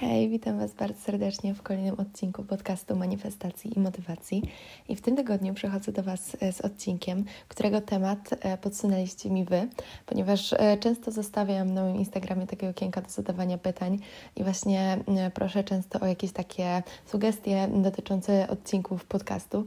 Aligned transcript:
Hej, 0.00 0.28
witam 0.28 0.58
Was 0.58 0.74
bardzo 0.74 1.00
serdecznie 1.00 1.54
w 1.54 1.62
kolejnym 1.62 1.94
odcinku 1.98 2.44
podcastu 2.44 2.96
Manifestacji 2.96 3.78
i 3.78 3.80
Motywacji. 3.80 4.42
I 4.88 4.96
w 4.96 5.00
tym 5.00 5.16
tygodniu 5.16 5.54
przychodzę 5.54 5.92
do 5.92 6.02
Was 6.02 6.36
e, 6.40 6.52
z 6.52 6.60
odcinkiem, 6.60 7.24
którego 7.48 7.80
temat 7.80 8.18
e, 8.40 8.58
podsunęliście 8.58 9.30
mi 9.30 9.44
Wy, 9.44 9.68
ponieważ 10.06 10.52
e, 10.52 10.76
często 10.80 11.10
zostawiam 11.10 11.74
na 11.74 11.82
moim 11.82 11.96
Instagramie 11.96 12.46
takie 12.46 12.68
okienka 12.68 13.00
do 13.00 13.08
zadawania 13.08 13.58
pytań 13.58 13.98
i 14.36 14.44
właśnie 14.44 14.98
proszę 15.34 15.64
często 15.64 16.00
o 16.00 16.06
jakieś 16.06 16.32
takie 16.32 16.82
sugestie 17.06 17.68
dotyczące 17.82 18.48
odcinków 18.48 19.04
podcastu, 19.04 19.64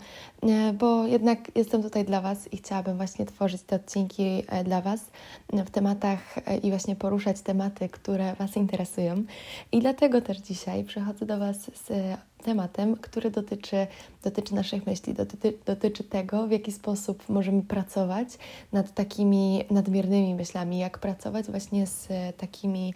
bo 0.73 1.07
jednak 1.07 1.39
jestem 1.55 1.83
tutaj 1.83 2.05
dla 2.05 2.21
Was 2.21 2.53
i 2.53 2.57
chciałabym 2.57 2.97
właśnie 2.97 3.25
tworzyć 3.25 3.61
te 3.61 3.75
odcinki 3.75 4.43
dla 4.65 4.81
Was 4.81 5.11
w 5.51 5.69
tematach 5.69 6.35
i 6.63 6.69
właśnie 6.69 6.95
poruszać 6.95 7.41
tematy, 7.41 7.89
które 7.89 8.35
Was 8.35 8.57
interesują. 8.57 9.23
I 9.71 9.79
dlatego 9.79 10.18
Też 10.21 10.37
dzisiaj 10.37 10.83
przychodzę 10.83 11.25
do 11.25 11.37
Was 11.37 11.57
z 11.61 12.17
tematem, 12.43 12.95
który 12.95 13.31
dotyczy, 13.31 13.87
dotyczy 14.23 14.55
naszych 14.55 14.85
myśli, 14.85 15.13
dotyczy, 15.13 15.53
dotyczy 15.65 16.03
tego, 16.03 16.47
w 16.47 16.51
jaki 16.51 16.71
sposób 16.71 17.29
możemy 17.29 17.61
pracować 17.61 18.27
nad 18.73 18.93
takimi 18.93 19.63
nadmiernymi 19.71 20.35
myślami, 20.35 20.79
jak 20.79 20.99
pracować 20.99 21.45
właśnie 21.45 21.87
z 21.87 22.07
takimi, 22.37 22.93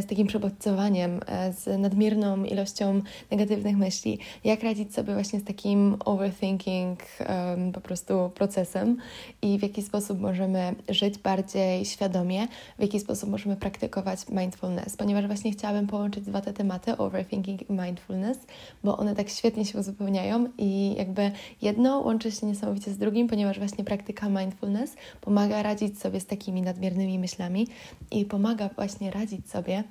z 0.00 0.06
takim 0.06 0.26
przebodźcowaniem, 0.26 1.20
z 1.56 1.80
nadmierną 1.80 2.44
ilością 2.44 3.02
negatywnych 3.30 3.76
myśli, 3.76 4.18
jak 4.44 4.62
radzić 4.62 4.94
sobie 4.94 5.14
właśnie 5.14 5.40
z 5.40 5.44
takim 5.44 5.96
overthinking 6.04 7.00
um, 7.28 7.72
po 7.72 7.80
prostu 7.80 8.30
procesem 8.34 8.96
i 9.42 9.58
w 9.58 9.62
jaki 9.62 9.82
sposób 9.82 10.20
możemy 10.20 10.74
żyć 10.88 11.18
bardziej 11.18 11.84
świadomie, 11.84 12.48
w 12.78 12.82
jaki 12.82 13.00
sposób 13.00 13.30
możemy 13.30 13.56
praktykować 13.56 14.28
mindfulness, 14.28 14.96
ponieważ 14.96 15.26
właśnie 15.26 15.52
chciałabym 15.52 15.86
połączyć 15.86 16.24
dwa 16.24 16.40
te 16.40 16.52
tematy, 16.52 16.96
overthinking 16.96 17.70
i 17.70 17.72
mindfulness, 17.72 18.38
bo 18.84 18.96
one 18.96 19.14
tak 19.14 19.28
świetnie 19.28 19.64
się 19.64 19.78
uzupełniają 19.78 20.48
i 20.58 20.94
jakby 20.98 21.30
jedno 21.62 21.98
łączy 21.98 22.32
się 22.32 22.46
niesamowicie 22.46 22.90
z 22.90 22.98
drugim, 22.98 23.28
ponieważ 23.28 23.58
właśnie 23.58 23.84
praktyka 23.84 24.28
mindfulness 24.28 24.96
pomaga 25.20 25.62
radzić 25.62 26.00
sobie 26.00 26.20
z 26.20 26.26
takimi 26.26 26.62
nadmiernymi 26.62 27.18
myślami 27.18 27.68
i 28.10 28.24
pomaga 28.24 28.68
właśnie 28.68 29.10
radzić 29.10 29.50
sobie 29.50 29.84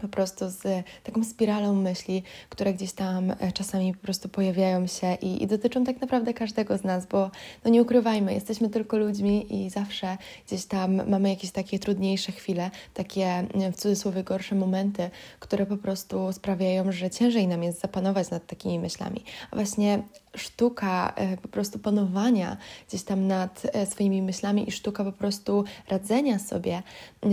po 0.00 0.08
prostu 0.08 0.48
z 0.48 0.86
taką 1.04 1.24
spiralą 1.24 1.74
myśli, 1.74 2.22
które 2.48 2.74
gdzieś 2.74 2.92
tam 2.92 3.30
e, 3.30 3.52
czasami 3.52 3.94
po 3.94 4.02
prostu 4.02 4.28
pojawiają 4.28 4.86
się 4.86 5.14
i, 5.14 5.42
i, 5.42 5.46
dotyczą 5.46 5.84
tak 5.84 6.00
naprawdę 6.00 6.34
każdego 6.34 6.78
z 6.78 6.84
nas, 6.84 7.06
bo 7.06 7.30
no 7.64 7.70
nie 7.70 7.82
ukrywajmy, 7.82 8.34
jesteśmy 8.34 8.68
tylko 8.68 8.98
ludźmi 8.98 9.64
i 9.64 9.70
zawsze 9.70 10.18
gdzieś 10.46 10.64
tam 10.64 11.10
mamy 11.10 11.28
jakieś 11.28 11.50
takie 11.50 11.78
trudniejsze 11.78 12.32
chwile, 12.32 12.70
takie 12.94 13.46
w 13.72 13.76
cudzysłowie 13.76 14.24
gorsze 14.24 14.54
momenty, 14.54 15.10
które 15.40 15.66
po 15.66 15.76
prostu 15.76 16.32
sprawiają, 16.32 16.92
że 16.92 17.10
ciężej 17.10 17.48
nam 17.48 17.62
jest 17.62 17.80
zapanować 17.80 18.30
nad 18.30 18.46
takimi 18.46 18.78
myślami. 18.78 19.24
A 19.50 19.56
właśnie 19.56 20.02
sztuka 20.36 21.12
e, 21.16 21.36
po 21.36 21.48
prostu 21.48 21.78
panowania 21.78 22.56
gdzieś 22.88 23.02
tam 23.02 23.26
nad 23.26 23.62
e, 23.72 23.86
swoimi 23.86 24.22
myślami 24.22 24.68
i 24.68 24.72
sztuka 24.72 25.04
po 25.04 25.12
prostu 25.12 25.64
radzenia 25.88 26.38
sobie 26.38 26.82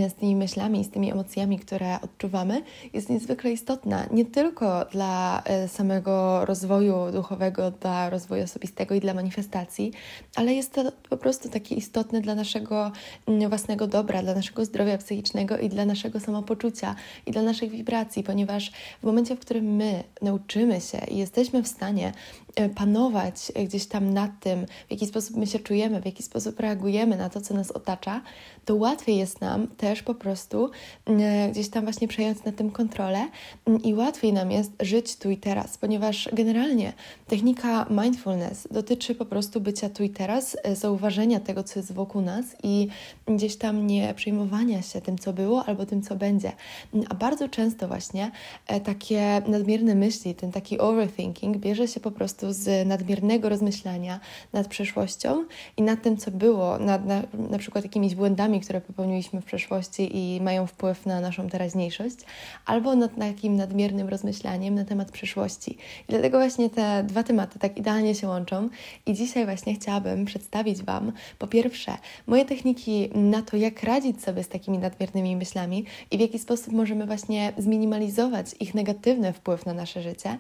z 0.09 0.13
tymi 0.13 0.35
myślami, 0.35 0.83
z 0.83 0.89
tymi 0.89 1.11
emocjami, 1.11 1.59
które 1.59 2.01
odczuwamy, 2.01 2.61
jest 2.93 3.09
niezwykle 3.09 3.51
istotna. 3.51 4.05
Nie 4.11 4.25
tylko 4.25 4.85
dla 4.85 5.43
e, 5.45 5.67
samego 5.67 6.45
rozwoju 6.45 7.11
duchowego, 7.11 7.71
dla 7.71 8.09
rozwoju 8.09 8.43
osobistego 8.43 8.95
i 8.95 8.99
dla 8.99 9.13
manifestacji, 9.13 9.93
ale 10.35 10.53
jest 10.53 10.73
to 10.73 10.91
po 11.09 11.17
prostu 11.17 11.49
takie 11.49 11.75
istotne 11.75 12.21
dla 12.21 12.35
naszego 12.35 12.91
mm, 13.27 13.49
własnego 13.49 13.87
dobra, 13.87 14.21
dla 14.21 14.33
naszego 14.33 14.65
zdrowia 14.65 14.97
psychicznego 14.97 15.57
i 15.57 15.69
dla 15.69 15.85
naszego 15.85 16.19
samopoczucia 16.19 16.95
i 17.25 17.31
dla 17.31 17.41
naszych 17.41 17.71
wibracji, 17.71 18.23
ponieważ 18.23 18.71
w 19.01 19.03
momencie, 19.03 19.35
w 19.35 19.39
którym 19.39 19.65
my 19.75 20.03
nauczymy 20.21 20.81
się 20.81 20.97
i 21.11 21.17
jesteśmy 21.17 21.63
w 21.63 21.67
stanie 21.67 22.07
e, 22.07 22.46
panować 22.75 23.51
gdzieś 23.65 23.85
tam 23.85 24.13
nad 24.13 24.31
tym, 24.39 24.65
w 24.87 24.91
jaki 24.91 25.07
sposób 25.07 25.37
my 25.37 25.47
się 25.47 25.59
czujemy, 25.59 26.01
w 26.01 26.05
jaki 26.05 26.23
sposób 26.23 26.59
reagujemy 26.59 27.17
na 27.17 27.29
to, 27.29 27.41
co 27.41 27.53
nas 27.53 27.71
otacza, 27.71 28.21
to 28.65 28.75
łatwiej 28.75 29.17
jest 29.17 29.41
nam 29.41 29.67
też 29.67 30.03
po 30.03 30.15
prostu 30.15 30.69
mm, 31.05 31.51
gdzieś 31.51 31.69
tam 31.69 31.83
właśnie 31.83 32.07
przejąć 32.07 32.43
nad 32.43 32.55
tym 32.55 32.71
kontrolę 32.71 33.27
mm, 33.65 33.83
i 33.83 33.93
łatwiej 33.93 34.33
nam 34.33 34.51
jest 34.51 34.71
żyć 34.81 35.15
tu 35.15 35.29
i 35.29 35.37
teraz, 35.37 35.77
ponieważ 35.77 36.29
generalnie 36.33 36.93
technika 37.27 37.85
mindfulness 37.89 38.67
dotyczy 38.71 39.15
po 39.15 39.25
prostu 39.25 39.61
bycia 39.61 39.89
tu 39.89 40.03
i 40.03 40.09
teraz, 40.09 40.57
e, 40.63 40.75
zauważenia 40.75 41.39
tego, 41.39 41.63
co 41.63 41.79
jest 41.79 41.93
wokół 41.93 42.21
nas 42.21 42.45
i 42.63 42.87
gdzieś 43.27 43.55
tam 43.55 43.87
nie 43.87 44.13
przejmowania 44.13 44.81
się 44.81 45.01
tym, 45.01 45.17
co 45.17 45.33
było 45.33 45.65
albo 45.65 45.85
tym, 45.85 46.01
co 46.01 46.15
będzie. 46.15 46.51
Mm, 46.93 47.05
a 47.09 47.15
bardzo 47.15 47.49
często 47.49 47.87
właśnie 47.87 48.31
e, 48.67 48.81
takie 48.81 49.41
nadmierne 49.47 49.95
myśli, 49.95 50.35
ten 50.35 50.51
taki 50.51 50.79
overthinking 50.79 51.57
bierze 51.57 51.87
się 51.87 51.99
po 51.99 52.11
prostu 52.11 52.46
z 52.53 52.87
nadmiernego 52.87 53.49
rozmyślania 53.49 54.19
nad 54.53 54.67
przeszłością 54.67 55.45
i 55.77 55.81
nad 55.81 56.01
tym, 56.01 56.17
co 56.17 56.31
było, 56.31 56.77
nad 56.77 57.05
na, 57.05 57.23
na 57.49 57.57
przykład 57.57 57.83
jakimiś 57.83 58.15
błędami, 58.15 58.61
które 58.61 58.81
popełniliśmy 58.81 59.41
w 59.41 59.45
przeszłości 59.45 60.17
i 60.17 60.41
mają 60.41 60.67
wpływ 60.67 61.05
na 61.05 61.21
naszą 61.21 61.49
teraźniejszość, 61.49 62.17
albo 62.65 62.95
nad 62.95 63.15
takim 63.15 63.55
nadmiernym 63.55 64.09
rozmyślaniem 64.09 64.75
na 64.75 64.85
temat 64.85 65.11
przyszłości. 65.11 65.71
I 65.71 66.09
dlatego 66.09 66.37
właśnie 66.37 66.69
te 66.69 67.03
dwa 67.03 67.23
tematy 67.23 67.59
tak 67.59 67.77
idealnie 67.77 68.15
się 68.15 68.27
łączą 68.27 68.69
i 69.05 69.13
dzisiaj 69.13 69.45
właśnie 69.45 69.73
chciałabym 69.75 70.25
przedstawić 70.25 70.83
Wam 70.83 71.11
po 71.39 71.47
pierwsze 71.47 71.97
moje 72.27 72.45
techniki 72.45 73.09
na 73.13 73.41
to, 73.41 73.57
jak 73.57 73.83
radzić 73.83 74.23
sobie 74.23 74.43
z 74.43 74.47
takimi 74.47 74.77
nadmiernymi 74.77 75.35
myślami 75.35 75.85
i 76.11 76.17
w 76.17 76.21
jaki 76.21 76.39
sposób 76.39 76.73
możemy 76.73 77.05
właśnie 77.05 77.53
zminimalizować 77.57 78.45
ich 78.59 78.73
negatywny 78.75 79.33
wpływ 79.33 79.65
na 79.65 79.73
nasze 79.73 80.01
życie, 80.01 80.37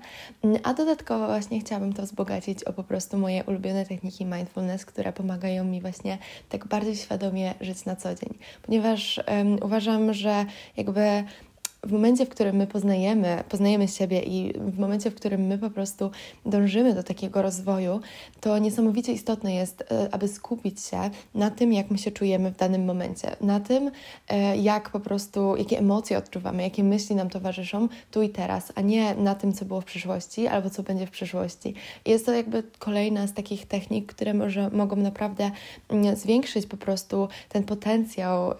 a 0.63 0.73
dodatkowo 0.73 1.27
właśnie 1.27 1.59
chciałabym 1.59 1.93
to 1.97 2.03
wzbogacić 2.03 2.63
o 2.63 2.73
po 2.73 2.83
prostu 2.83 3.17
moje 3.17 3.43
ulubione 3.43 3.85
techniki 3.85 4.25
mindfulness, 4.25 4.85
które 4.85 5.13
pomagają 5.13 5.63
mi 5.63 5.81
właśnie 5.81 6.17
tak 6.49 6.67
bardziej 6.67 6.95
świadomie 6.95 7.53
żyć 7.61 7.85
na 7.85 7.95
co 7.95 8.15
dzień, 8.15 8.33
ponieważ 8.61 9.21
um, 9.27 9.57
uważam, 9.63 10.13
że 10.13 10.45
jakby 10.77 11.23
w 11.83 11.91
momencie, 11.91 12.25
w 12.25 12.29
którym 12.29 12.55
my 12.55 12.67
poznajemy, 12.67 13.43
poznajemy 13.49 13.87
siebie 13.87 14.21
i 14.21 14.53
w 14.59 14.79
momencie, 14.79 15.11
w 15.11 15.15
którym 15.15 15.41
my 15.41 15.57
po 15.57 15.69
prostu 15.69 16.11
dążymy 16.45 16.93
do 16.93 17.03
takiego 17.03 17.41
rozwoju, 17.41 17.99
to 18.41 18.57
niesamowicie 18.57 19.13
istotne 19.13 19.53
jest, 19.53 19.81
e, 19.91 20.13
aby 20.13 20.27
skupić 20.27 20.81
się 20.81 21.09
na 21.35 21.49
tym, 21.49 21.73
jak 21.73 21.91
my 21.91 21.97
się 21.97 22.11
czujemy 22.11 22.51
w 22.51 22.57
danym 22.57 22.85
momencie, 22.85 23.35
na 23.41 23.59
tym, 23.59 23.91
e, 24.27 24.57
jak 24.57 24.89
po 24.89 24.99
prostu, 24.99 25.55
jakie 25.55 25.79
emocje 25.79 26.17
odczuwamy, 26.17 26.63
jakie 26.63 26.83
myśli 26.83 27.15
nam 27.15 27.29
towarzyszą 27.29 27.87
tu 28.11 28.21
i 28.21 28.29
teraz, 28.29 28.71
a 28.75 28.81
nie 28.81 29.15
na 29.15 29.35
tym, 29.35 29.53
co 29.53 29.65
było 29.65 29.81
w 29.81 29.85
przyszłości 29.85 30.47
albo 30.47 30.69
co 30.69 30.83
będzie 30.83 31.07
w 31.07 31.11
przyszłości. 31.11 31.73
Jest 32.05 32.25
to 32.25 32.33
jakby 32.33 32.63
kolejna 32.79 33.27
z 33.27 33.33
takich 33.33 33.65
technik, 33.65 34.13
które 34.13 34.33
może, 34.33 34.69
mogą 34.69 34.95
naprawdę 34.95 35.51
mm, 35.89 36.15
zwiększyć 36.15 36.65
po 36.65 36.77
prostu 36.77 37.27
ten 37.49 37.63
potencjał 37.63 38.53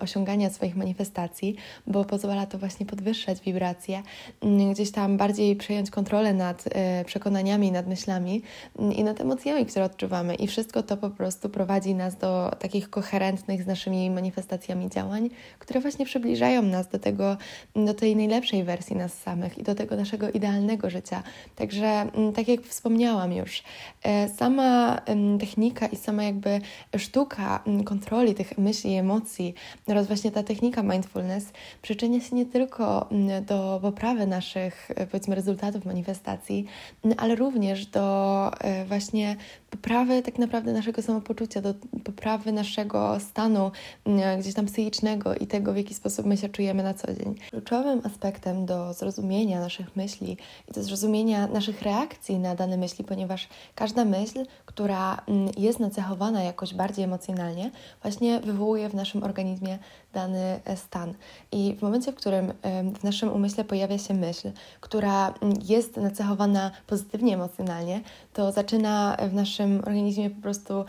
osiągania 0.00 0.50
swoich 0.50 0.76
manifestacji, 0.76 1.56
bo 1.86 2.04
pozwala 2.04 2.46
to 2.46 2.53
właśnie 2.58 2.86
podwyższać 2.86 3.40
wibracje, 3.40 4.02
mm, 4.40 4.72
gdzieś 4.72 4.90
tam 4.90 5.16
bardziej 5.16 5.56
przejąć 5.56 5.90
kontrolę 5.90 6.34
nad 6.34 6.64
e, 6.66 7.04
przekonaniami, 7.04 7.72
nad 7.72 7.86
myślami 7.86 8.42
mm, 8.78 8.92
i 8.92 9.04
nad 9.04 9.20
emocjami, 9.20 9.66
które 9.66 9.84
odczuwamy. 9.84 10.34
I 10.34 10.46
wszystko 10.46 10.82
to 10.82 10.96
po 10.96 11.10
prostu 11.10 11.48
prowadzi 11.48 11.94
nas 11.94 12.16
do 12.16 12.50
takich 12.58 12.90
koherentnych 12.90 13.62
z 13.62 13.66
naszymi 13.66 14.10
manifestacjami 14.10 14.90
działań, 14.90 15.30
które 15.58 15.80
właśnie 15.80 16.06
przybliżają 16.06 16.62
nas 16.62 16.88
do 16.88 16.98
tego, 16.98 17.36
do 17.76 17.94
tej 17.94 18.16
najlepszej 18.16 18.64
wersji 18.64 18.96
nas 18.96 19.14
samych 19.22 19.58
i 19.58 19.62
do 19.62 19.74
tego 19.74 19.96
naszego 19.96 20.30
idealnego 20.30 20.90
życia. 20.90 21.22
Także, 21.56 21.86
mm, 21.86 22.32
tak 22.32 22.48
jak 22.48 22.60
wspomniałam 22.60 23.32
już, 23.32 23.62
e, 24.02 24.28
sama 24.28 25.00
technika 25.40 25.86
i 25.86 25.96
sama 25.96 26.24
jakby 26.24 26.60
sztuka 26.98 27.62
kontroli 27.84 28.34
tych 28.34 28.58
myśli 28.58 28.92
i 28.92 28.96
emocji 28.96 29.54
oraz 29.86 30.06
właśnie 30.06 30.30
ta 30.30 30.42
technika 30.42 30.82
mindfulness 30.82 31.52
przyczynia 31.82 32.20
się 32.20 32.36
nie 32.36 32.43
tylko 32.44 33.10
mm, 33.10 33.44
do 33.44 33.78
poprawy 33.82 34.26
naszych, 34.26 34.90
e, 34.90 35.06
powiedzmy, 35.06 35.34
rezultatów 35.34 35.84
manifestacji, 35.84 36.66
mm, 37.04 37.16
ale 37.20 37.34
również 37.34 37.86
do 37.86 38.50
e, 38.60 38.84
właśnie 38.84 39.36
poprawy 39.74 40.22
tak 40.22 40.38
naprawdę 40.38 40.72
naszego 40.72 41.02
samopoczucia, 41.02 41.60
do 41.60 41.74
poprawy 42.04 42.52
naszego 42.52 43.20
stanu 43.20 43.70
mm, 44.04 44.40
gdzieś 44.40 44.54
tam 44.54 44.66
psychicznego 44.66 45.34
i 45.34 45.46
tego, 45.46 45.72
w 45.72 45.76
jaki 45.76 45.94
sposób 45.94 46.26
my 46.26 46.36
się 46.36 46.48
czujemy 46.48 46.82
na 46.82 46.94
co 46.94 47.14
dzień. 47.14 47.34
Kluczowym 47.50 48.00
aspektem 48.04 48.66
do 48.66 48.92
zrozumienia 48.92 49.60
naszych 49.60 49.96
myśli 49.96 50.36
i 50.68 50.72
do 50.72 50.82
zrozumienia 50.82 51.46
naszych 51.46 51.82
reakcji 51.82 52.38
na 52.38 52.54
dane 52.54 52.76
myśli, 52.76 53.04
ponieważ 53.04 53.48
każda 53.74 54.04
myśl, 54.04 54.46
która 54.66 55.22
jest 55.56 55.80
nacechowana 55.80 56.42
jakoś 56.42 56.74
bardziej 56.74 57.04
emocjonalnie, 57.04 57.70
właśnie 58.02 58.40
wywołuje 58.40 58.88
w 58.88 58.94
naszym 58.94 59.22
organizmie 59.22 59.78
dany 60.12 60.60
e, 60.64 60.76
stan. 60.76 61.14
I 61.52 61.76
w 61.78 61.82
momencie, 61.82 62.12
w 62.12 62.14
którym 62.14 62.52
w 63.00 63.04
naszym 63.04 63.32
umyśle 63.32 63.64
pojawia 63.64 63.98
się 63.98 64.14
myśl, 64.14 64.50
która 64.80 65.34
jest 65.68 65.96
nacechowana 65.96 66.70
pozytywnie 66.86 67.34
emocjonalnie, 67.34 68.00
to 68.32 68.52
zaczyna 68.52 69.16
w 69.30 69.34
naszym 69.34 69.63
naszym 69.66 69.88
organizmie 69.88 70.30
po 70.30 70.42
prostu 70.42 70.84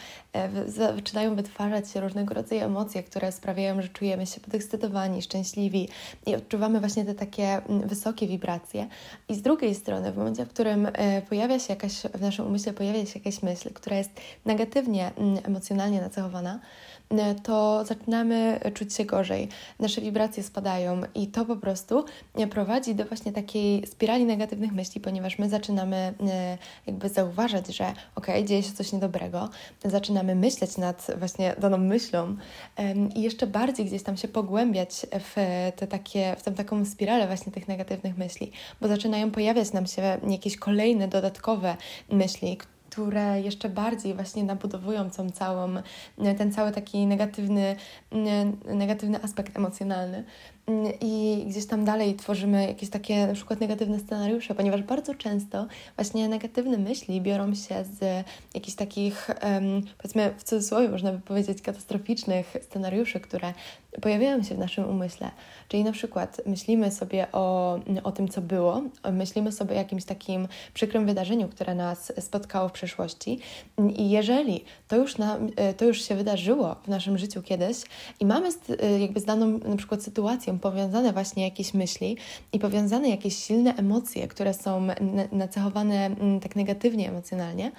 zaczynają 0.67 1.35
wytwarzać 1.35 1.91
się 1.91 2.01
różnego 2.01 2.33
rodzaju 2.33 2.61
emocje, 2.61 3.03
które 3.03 3.31
sprawiają, 3.31 3.81
że 3.81 3.89
czujemy 3.89 4.25
się 4.25 4.41
podekscytowani, 4.41 5.21
szczęśliwi 5.21 5.89
i 6.25 6.35
odczuwamy 6.35 6.79
właśnie 6.79 7.05
te 7.05 7.15
takie 7.15 7.43
mm, 7.43 7.87
wysokie 7.87 8.27
wibracje. 8.27 8.87
I 9.29 9.35
z 9.35 9.41
drugiej 9.41 9.75
strony, 9.75 10.11
w 10.11 10.17
momencie, 10.17 10.45
w 10.45 10.49
którym 10.49 10.87
pojawia 11.29 11.59
się 11.59 11.73
jakaś, 11.73 11.93
w 11.93 12.21
naszym 12.21 12.47
umyśle 12.47 12.73
pojawia 12.73 13.05
się 13.05 13.19
jakaś 13.19 13.43
myśl, 13.43 13.73
która 13.73 13.97
jest 13.97 14.11
negatywnie 14.45 15.11
mm, 15.17 15.37
emocjonalnie 15.45 16.01
nacechowana, 16.01 16.59
E, 16.59 16.94
to 17.43 17.85
zaczynamy 17.85 18.59
czuć 18.73 18.93
się 18.93 19.05
gorzej, 19.05 19.47
nasze 19.79 20.01
wibracje 20.01 20.43
spadają 20.43 21.01
i 21.15 21.27
to 21.27 21.45
po 21.45 21.55
prostu 21.55 22.05
e, 22.35 22.47
prowadzi 22.47 22.95
do 22.95 23.05
właśnie 23.05 23.31
takiej 23.31 23.87
spirali 23.87 24.25
negatywnych 24.25 24.71
myśli, 24.71 25.01
ponieważ 25.01 25.39
my 25.39 25.49
zaczynamy 25.49 25.95
e, 25.95 26.57
jakby 26.87 27.09
zauważać, 27.09 27.67
że 27.67 27.93
ok, 28.15 28.27
dzieje 28.45 28.63
się 28.63 28.73
coś 28.73 28.91
niedobrego, 28.91 29.49
zaczynamy 29.85 30.35
myśleć 30.35 30.77
nad 30.77 31.07
właśnie 31.17 31.55
daną 31.59 31.77
myślą 31.77 32.35
i 33.15 33.21
jeszcze 33.21 33.47
bardziej 33.47 33.85
gdzieś 33.85 34.03
tam 34.03 34.17
się 34.17 34.27
pogłębiać 34.27 35.05
w 35.19 35.35
te 35.75 35.87
takie, 35.87 36.35
w 36.37 36.43
tę 36.43 36.51
taką 36.51 36.85
spiralę 36.85 37.27
właśnie 37.27 37.51
tych 37.51 37.67
negatywnych 37.67 38.17
myśli, 38.17 38.51
bo 38.81 38.87
zaczynają 38.87 39.31
pojawiać 39.31 39.73
nam 39.73 39.87
się 39.87 40.17
jakieś 40.29 40.57
kolejne 40.57 41.07
dodatkowe 41.07 41.77
myśli, 42.09 42.57
które 42.95 43.41
jeszcze 43.41 43.69
bardziej 43.69 44.13
właśnie 44.13 44.43
nabudowują 44.43 45.09
tą 45.09 45.29
całą, 45.29 45.73
ten 46.37 46.51
cały 46.51 46.71
taki 46.71 47.07
negatywny, 47.07 47.75
negatywny 48.65 49.23
aspekt 49.23 49.57
emocjonalny. 49.57 50.23
I 51.01 51.43
gdzieś 51.47 51.65
tam 51.65 51.85
dalej 51.85 52.15
tworzymy 52.15 52.67
jakieś 52.67 52.89
takie 52.89 53.27
na 53.27 53.33
przykład 53.33 53.59
negatywne 53.59 53.99
scenariusze, 53.99 54.55
ponieważ 54.55 54.81
bardzo 54.81 55.15
często 55.15 55.67
właśnie 55.95 56.29
negatywne 56.29 56.77
myśli 56.77 57.21
biorą 57.21 57.55
się 57.55 57.83
z 57.83 58.25
jakichś 58.53 58.75
takich, 58.75 59.29
powiedzmy 59.97 60.33
w 60.37 60.43
cudzysłowie 60.43 60.89
można 60.89 61.11
by 61.11 61.19
powiedzieć, 61.19 61.61
katastroficznych 61.61 62.57
scenariuszy, 62.61 63.19
które 63.19 63.53
pojawiają 64.01 64.43
się 64.43 64.55
w 64.55 64.57
naszym 64.57 64.89
umyśle. 64.89 65.31
Czyli 65.67 65.83
na 65.83 65.91
przykład 65.91 66.41
myślimy 66.45 66.91
sobie 66.91 67.27
o, 67.31 67.79
o 68.03 68.11
tym, 68.11 68.27
co 68.27 68.41
było, 68.41 68.81
myślimy 69.11 69.51
sobie 69.51 69.71
o 69.71 69.77
jakimś 69.77 70.05
takim 70.05 70.47
przykrym 70.73 71.05
wydarzeniu, 71.05 71.49
które 71.49 71.75
nas 71.75 72.13
spotkało 72.19 72.69
w 72.69 72.71
przeszłości 72.71 73.39
i 73.95 74.09
jeżeli 74.09 74.63
to 74.87 74.95
już, 74.95 75.17
na, 75.17 75.39
to 75.77 75.85
już 75.85 76.01
się 76.01 76.15
wydarzyło 76.15 76.75
w 76.83 76.87
naszym 76.87 77.17
życiu 77.17 77.41
kiedyś 77.41 77.77
i 78.19 78.25
mamy 78.25 78.49
jakby 78.99 79.19
z 79.19 79.25
daną 79.25 79.59
na 79.59 79.75
przykład 79.75 80.03
sytuacją 80.03 80.54
powiązane 80.59 81.13
właśnie 81.13 81.43
jakieś 81.43 81.73
myśli 81.73 82.17
i 82.53 82.59
powiązane 82.59 83.09
jakieś 83.09 83.37
silne 83.37 83.75
emocje, 83.75 84.27
które 84.27 84.53
są 84.53 84.87
nacechowane 85.31 86.05
mm, 86.05 86.39
tak 86.39 86.55
negatywnie 86.55 87.09
emocjonalnie, 87.09 87.71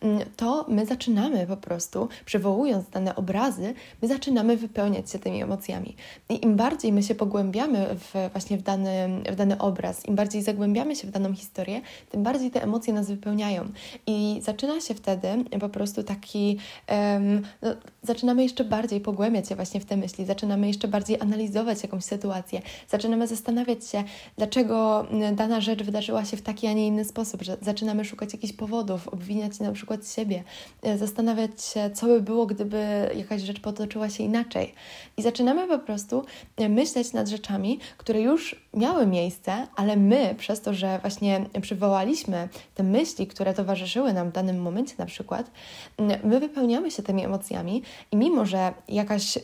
mm, 0.00 0.24
to 0.36 0.66
my 0.68 0.86
zaczynamy 0.86 1.46
po 1.46 1.56
prostu, 1.56 2.08
przywołując 2.24 2.88
dane 2.90 3.16
obrazy, 3.16 3.74
my 4.02 4.08
zaczynamy 4.08 4.56
wypełniać 4.56 5.10
się 5.10 5.18
tymi 5.18 5.42
emocjami. 5.42 5.96
I 6.28 6.44
im 6.44 6.56
bardziej 6.56 6.92
my 6.92 7.02
się 7.02 7.14
pogłębiamy 7.14 7.86
w, 7.94 8.30
właśnie 8.32 8.58
w 8.58 8.62
dany, 8.62 9.08
w 9.32 9.36
dany 9.36 9.58
obraz, 9.58 10.06
im 10.06 10.14
bardziej 10.14 10.42
zagłębiamy 10.42 10.96
się 10.96 11.08
w 11.08 11.10
daną 11.10 11.34
historię, 11.34 11.80
tym 12.10 12.22
bardziej 12.22 12.50
te 12.50 12.62
emocje 12.62 12.92
nas 12.92 13.10
wypełniają. 13.10 13.68
I 14.06 14.40
zaczyna 14.42 14.80
się 14.80 14.94
wtedy 14.94 15.28
po 15.60 15.68
prostu 15.68 16.02
taki, 16.02 16.58
um, 16.88 17.42
no, 17.62 17.68
zaczynamy 18.02 18.42
jeszcze 18.42 18.64
bardziej 18.64 19.00
pogłębiać 19.00 19.48
się 19.48 19.54
właśnie 19.54 19.80
w 19.80 19.84
te 19.84 19.96
myśli, 19.96 20.24
zaczynamy 20.24 20.66
jeszcze 20.66 20.88
bardziej 20.88 21.20
analizować 21.20 21.82
jakąś 21.82 22.04
sytuację, 22.04 22.23
zaczynamy 22.88 23.26
zastanawiać 23.26 23.86
się, 23.86 24.04
dlaczego 24.36 25.06
dana 25.32 25.60
rzecz 25.60 25.82
wydarzyła 25.82 26.24
się 26.24 26.36
w 26.36 26.42
taki, 26.42 26.66
a 26.66 26.72
nie 26.72 26.86
inny 26.86 27.04
sposób, 27.04 27.40
zaczynamy 27.62 28.04
szukać 28.04 28.32
jakichś 28.32 28.52
powodów, 28.52 29.08
obwiniać 29.08 29.60
na 29.60 29.72
przykład 29.72 30.08
siebie, 30.08 30.44
e, 30.82 30.98
zastanawiać 30.98 31.64
się, 31.64 31.90
co 31.90 32.06
by 32.06 32.20
było, 32.20 32.46
gdyby 32.46 33.10
jakaś 33.16 33.42
rzecz 33.42 33.60
potoczyła 33.60 34.10
się 34.10 34.24
inaczej. 34.24 34.74
I 35.16 35.22
zaczynamy 35.22 35.68
po 35.68 35.78
prostu 35.78 36.24
e, 36.56 36.68
myśleć 36.68 37.12
nad 37.12 37.28
rzeczami, 37.28 37.78
które 37.98 38.20
już 38.20 38.64
miały 38.74 39.06
miejsce, 39.06 39.66
ale 39.76 39.96
my 39.96 40.34
przez 40.38 40.60
to, 40.60 40.74
że 40.74 40.98
właśnie 40.98 41.46
przywołaliśmy 41.62 42.48
te 42.74 42.82
myśli, 42.82 43.26
które 43.26 43.54
towarzyszyły 43.54 44.12
nam 44.12 44.30
w 44.30 44.32
danym 44.32 44.62
momencie 44.62 44.94
na 44.98 45.06
przykład, 45.06 45.50
my 46.24 46.40
wypełniamy 46.40 46.90
się 46.90 47.02
tymi 47.02 47.24
emocjami 47.24 47.82
i 48.12 48.16
mimo, 48.16 48.46
że 48.46 48.72
jakaś, 48.88 49.36
y, 49.36 49.40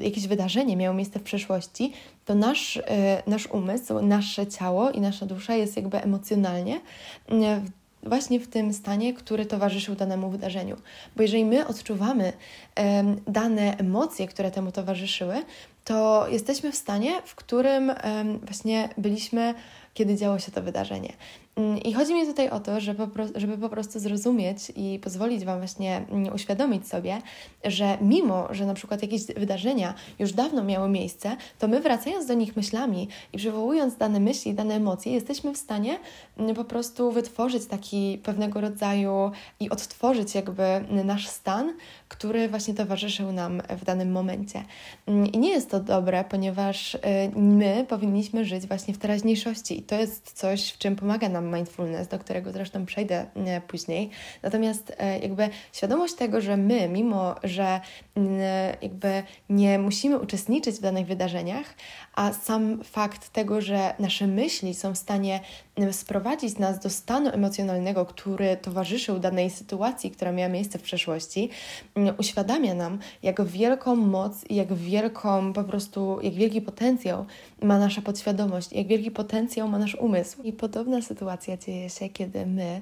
jakieś 0.00 0.26
wydarzenie 0.26 0.76
miało 0.76 0.94
miejsce 0.94 1.18
w 1.18 1.22
przeszłości, 1.22 1.92
to 2.24 2.34
nasz, 2.34 2.76
y, 2.76 2.82
nasz 3.26 3.46
umysł, 3.46 4.00
nasze 4.02 4.46
ciało 4.46 4.90
i 4.90 5.00
nasza 5.00 5.26
dusza 5.26 5.54
jest 5.54 5.76
jakby 5.76 6.02
emocjonalnie 6.02 6.80
właśnie 8.02 8.40
w 8.40 8.48
tym 8.48 8.72
stanie, 8.72 9.14
który 9.14 9.46
towarzyszył 9.46 9.94
danemu 9.94 10.30
wydarzeniu. 10.30 10.76
Bo 11.16 11.22
jeżeli 11.22 11.44
my 11.44 11.66
odczuwamy 11.66 12.32
dane 13.26 13.76
emocje, 13.78 14.28
które 14.28 14.50
temu 14.50 14.72
towarzyszyły, 14.72 15.42
to 15.84 16.26
jesteśmy 16.28 16.72
w 16.72 16.76
stanie, 16.76 17.22
w 17.24 17.34
którym 17.34 17.92
właśnie 18.42 18.88
byliśmy, 18.98 19.54
kiedy 19.94 20.16
działo 20.16 20.38
się 20.38 20.52
to 20.52 20.62
wydarzenie. 20.62 21.12
Mm, 21.56 21.78
I 21.78 21.92
chodzi 21.92 22.14
mi 22.14 22.26
tutaj 22.26 22.50
o 22.50 22.60
to, 22.60 22.80
żeby 22.80 23.58
po, 23.60 23.68
prostu 23.68 24.00
zrozumieć 24.00 24.72
i 24.76 24.98
pozwolić 25.02 25.44
Wam 25.44 25.58
właśnie 25.58 25.96
mm, 25.96 26.34
uświadomić 26.34 26.88
sobie, 26.88 27.22
że 27.64 27.98
mimo, 28.00 28.54
że 28.54 28.66
na 28.66 28.74
przykład 28.74 29.02
jakieś 29.02 29.26
wydarzenia 29.26 29.94
już 30.18 30.32
dawno 30.32 30.64
miały 30.64 30.88
miejsce, 30.88 31.36
to 31.58 31.68
my 31.68 31.80
wracając 31.80 32.26
do 32.26 32.34
nich 32.34 32.56
myślami 32.56 33.08
i 33.32 33.38
przywołując 33.38 33.96
dane 33.96 34.20
myśli, 34.20 34.54
dane 34.54 34.74
emocje, 34.74 35.12
jesteśmy 35.12 35.54
w 35.54 35.56
stanie 35.56 35.98
mm, 36.38 36.54
po 36.54 36.64
prostu 36.64 37.12
wytworzyć 37.12 37.66
taki 37.66 38.18
pewnego 38.22 38.60
rodzaju 38.60 39.30
i 39.60 39.70
odtworzyć 39.70 40.34
jakby 40.34 40.64
nasz 41.04 41.28
stan, 41.28 41.72
który 42.08 42.48
właśnie 42.48 42.74
towarzyszył 42.74 43.32
nam 43.32 43.62
w 43.80 43.84
danym 43.84 44.12
momencie. 44.12 44.64
I 45.32 45.38
nie 45.38 45.50
jest 45.50 45.70
to 45.70 45.80
dobre, 45.80 46.24
ponieważ 46.24 46.94
y, 46.94 46.98
my 47.36 47.86
powinniśmy 47.88 48.44
żyć 48.44 48.66
właśnie 48.66 48.94
w 48.94 48.98
teraźniejszości 48.98 49.78
i 49.78 49.82
to 49.82 49.94
jest 49.94 50.32
coś, 50.32 50.72
w 50.72 50.78
czym 50.78 50.96
pomaga 50.96 51.28
nam 51.28 51.43
mindfulness, 51.52 52.08
do 52.08 52.18
którego 52.18 52.52
zresztą 52.52 52.86
przejdę 52.86 53.26
e, 53.36 53.60
później. 53.60 54.10
Natomiast 54.42 54.92
e, 54.98 55.18
jakby 55.18 55.48
świadomość 55.72 56.14
tego, 56.14 56.40
że 56.40 56.56
my, 56.56 56.88
mimo 56.88 57.34
że 57.44 57.80
jakby 58.82 59.22
nie 59.48 59.78
musimy 59.78 60.18
uczestniczyć 60.18 60.76
w 60.76 60.80
danych 60.80 61.06
wydarzeniach, 61.06 61.74
a 62.14 62.32
sam 62.32 62.84
fakt 62.84 63.28
tego, 63.28 63.60
że 63.60 63.94
nasze 63.98 64.26
myśli 64.26 64.74
są 64.74 64.94
w 64.94 64.98
stanie 64.98 65.40
sprowadzić 65.92 66.58
nas 66.58 66.78
do 66.78 66.90
stanu 66.90 67.30
emocjonalnego, 67.30 68.06
który 68.06 68.56
towarzyszył 68.56 69.18
danej 69.18 69.50
sytuacji, 69.50 70.10
która 70.10 70.32
miała 70.32 70.48
miejsce 70.48 70.78
w 70.78 70.82
przeszłości, 70.82 71.50
uświadamia 72.18 72.74
nam, 72.74 72.98
jak 73.22 73.44
wielką 73.44 73.96
moc 73.96 74.44
i 74.50 74.54
jak 74.54 74.74
wielką 74.74 75.52
po 75.52 75.64
prostu, 75.64 76.18
jak 76.22 76.34
wielki 76.34 76.60
potencjał 76.60 77.26
ma 77.62 77.78
nasza 77.78 78.02
podświadomość, 78.02 78.72
jak 78.72 78.86
wielki 78.86 79.10
potencjał 79.10 79.68
ma 79.68 79.78
nasz 79.78 79.94
umysł. 79.94 80.42
I 80.42 80.52
podobna 80.52 81.02
sytuacja 81.02 81.56
dzieje 81.56 81.90
się, 81.90 82.08
kiedy 82.08 82.46
my 82.46 82.80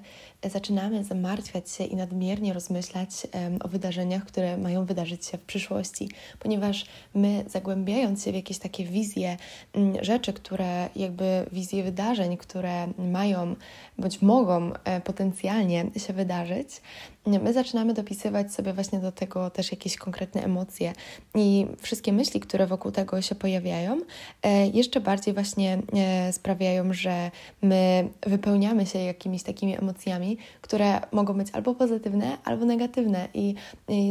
zaczynamy 0.50 1.04
zamartwiać 1.04 1.70
się 1.70 1.84
i 1.84 1.96
nadmiernie 1.96 2.52
rozmyślać 2.52 3.08
um, 3.34 3.58
o 3.64 3.68
wydarzeniach, 3.68 4.24
które 4.24 4.56
mają 4.56 4.84
wydarzyć 4.84 5.26
się 5.26 5.38
w 5.38 5.44
przyszłości, 5.44 6.08
ponieważ 6.38 6.86
my 7.14 7.44
zagłębiając 7.46 8.24
się 8.24 8.32
w 8.32 8.34
jakieś 8.34 8.58
takie 8.58 8.84
wizje 8.84 9.36
um, 9.74 10.04
rzeczy, 10.04 10.32
które 10.32 10.88
jakby 10.96 11.46
wizje 11.52 11.82
wydarzeń, 11.82 12.36
które 12.36 12.81
mają 12.98 13.56
bądź 13.98 14.22
mogą 14.22 14.72
e, 14.84 15.00
potencjalnie 15.00 15.84
się 15.96 16.12
wydarzyć, 16.12 16.68
my 17.26 17.52
zaczynamy 17.52 17.94
dopisywać 17.94 18.54
sobie 18.54 18.72
właśnie 18.72 18.98
do 18.98 19.12
tego 19.12 19.50
też 19.50 19.70
jakieś 19.70 19.96
konkretne 19.96 20.44
emocje 20.44 20.92
i 21.34 21.66
wszystkie 21.78 22.12
myśli, 22.12 22.40
które 22.40 22.66
wokół 22.66 22.92
tego 22.92 23.22
się 23.22 23.34
pojawiają, 23.34 24.00
e, 24.42 24.66
jeszcze 24.66 25.00
bardziej 25.00 25.34
właśnie 25.34 25.78
e, 25.96 26.32
sprawiają, 26.32 26.92
że 26.92 27.30
my 27.62 28.08
wypełniamy 28.26 28.86
się 28.86 28.98
jakimiś 28.98 29.42
takimi 29.42 29.78
emocjami, 29.78 30.38
które 30.60 31.00
mogą 31.12 31.34
być 31.34 31.48
albo 31.52 31.74
pozytywne, 31.74 32.38
albo 32.44 32.64
negatywne. 32.64 33.28
I, 33.34 33.54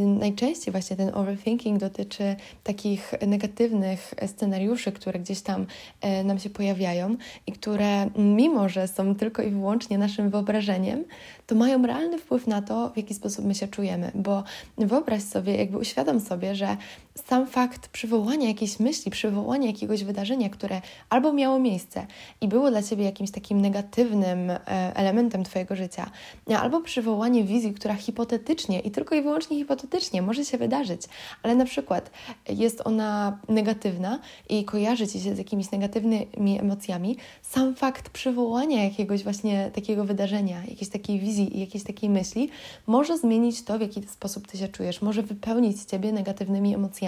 najczęściej 0.06 0.72
właśnie 0.72 0.96
ten 0.96 1.14
overthinking 1.14 1.80
dotyczy 1.80 2.36
takich 2.64 3.14
negatywnych 3.26 4.14
scenariuszy, 4.26 4.92
które 4.92 5.20
gdzieś 5.20 5.40
tam 5.40 5.66
e, 6.00 6.24
nam 6.24 6.38
się 6.38 6.50
pojawiają 6.50 7.16
i 7.46 7.52
które, 7.52 8.10
mimo 8.16 8.68
że 8.68 8.88
są 8.88 9.14
tylko 9.14 9.42
i 9.42 9.50
wyłącznie 9.50 9.98
naszym 9.98 10.30
wyobrażeniem, 10.30 11.04
to 11.46 11.54
mają 11.54 11.86
realny 11.86 12.18
wpływ 12.18 12.46
na 12.46 12.62
to, 12.62 12.90
w 12.90 12.98
jaki 13.02 13.14
sposób 13.14 13.44
my 13.44 13.54
się 13.54 13.68
czujemy. 13.68 14.12
Bo 14.14 14.44
wyobraź 14.78 15.22
sobie, 15.22 15.56
jakby 15.56 15.78
uświadom 15.78 16.20
sobie, 16.20 16.54
że 16.54 16.76
sam 17.14 17.46
fakt 17.46 17.88
przywołania 17.88 18.48
jakiejś 18.48 18.80
myśli, 18.80 19.10
przywołania 19.10 19.66
jakiegoś 19.66 20.04
wydarzenia, 20.04 20.50
które 20.50 20.80
albo 21.10 21.32
miało 21.32 21.58
miejsce 21.58 22.06
i 22.40 22.48
było 22.48 22.70
dla 22.70 22.82
ciebie 22.82 23.04
jakimś 23.04 23.30
takim 23.30 23.60
negatywnym 23.60 24.50
e, 24.50 24.58
elementem 24.94 25.44
twojego 25.44 25.76
życia, 25.76 26.10
albo 26.58 26.80
przywołanie 26.80 27.44
wizji, 27.44 27.74
która 27.74 27.94
hipotetycznie 27.94 28.80
i 28.80 28.90
tylko 28.90 29.14
i 29.14 29.22
wyłącznie 29.22 29.56
hipotetycznie 29.56 30.22
może 30.22 30.44
się 30.44 30.58
wydarzyć, 30.58 31.02
ale 31.42 31.54
na 31.54 31.64
przykład 31.64 32.10
jest 32.48 32.82
ona 32.84 33.38
negatywna 33.48 34.18
i 34.48 34.64
kojarzy 34.64 35.08
ci 35.08 35.20
się 35.20 35.34
z 35.34 35.38
jakimiś 35.38 35.70
negatywnymi 35.70 36.60
emocjami, 36.60 37.16
sam 37.42 37.74
fakt 37.74 38.10
przywołania 38.10 38.84
jakiegoś 38.84 39.22
właśnie 39.22 39.70
takiego 39.74 40.04
wydarzenia, 40.04 40.62
jakiejś 40.68 40.88
takiej 40.88 41.20
wizji 41.20 41.56
i 41.56 41.60
jakiejś 41.60 41.84
takiej 41.84 42.10
myśli 42.10 42.50
może 42.86 43.18
zmienić 43.18 43.62
to, 43.62 43.78
w 43.78 43.80
jaki 43.80 44.02
sposób 44.02 44.48
ty 44.48 44.58
się 44.58 44.68
czujesz, 44.68 45.02
może 45.02 45.22
wypełnić 45.22 45.82
ciebie 45.84 46.12
negatywnymi 46.12 46.74
emocjami, 46.74 47.01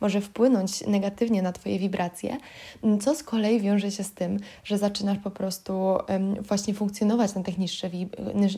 może 0.00 0.20
wpłynąć 0.20 0.86
negatywnie 0.86 1.42
na 1.42 1.52
twoje 1.52 1.78
wibracje, 1.78 2.36
co 3.00 3.14
z 3.14 3.22
kolei 3.22 3.60
wiąże 3.60 3.90
się 3.90 4.04
z 4.04 4.12
tym, 4.12 4.38
że 4.64 4.78
zaczynasz 4.78 5.18
po 5.18 5.30
prostu 5.30 5.98
właśnie 6.48 6.74
funkcjonować 6.74 7.34
na 7.34 7.42
tych 7.42 7.58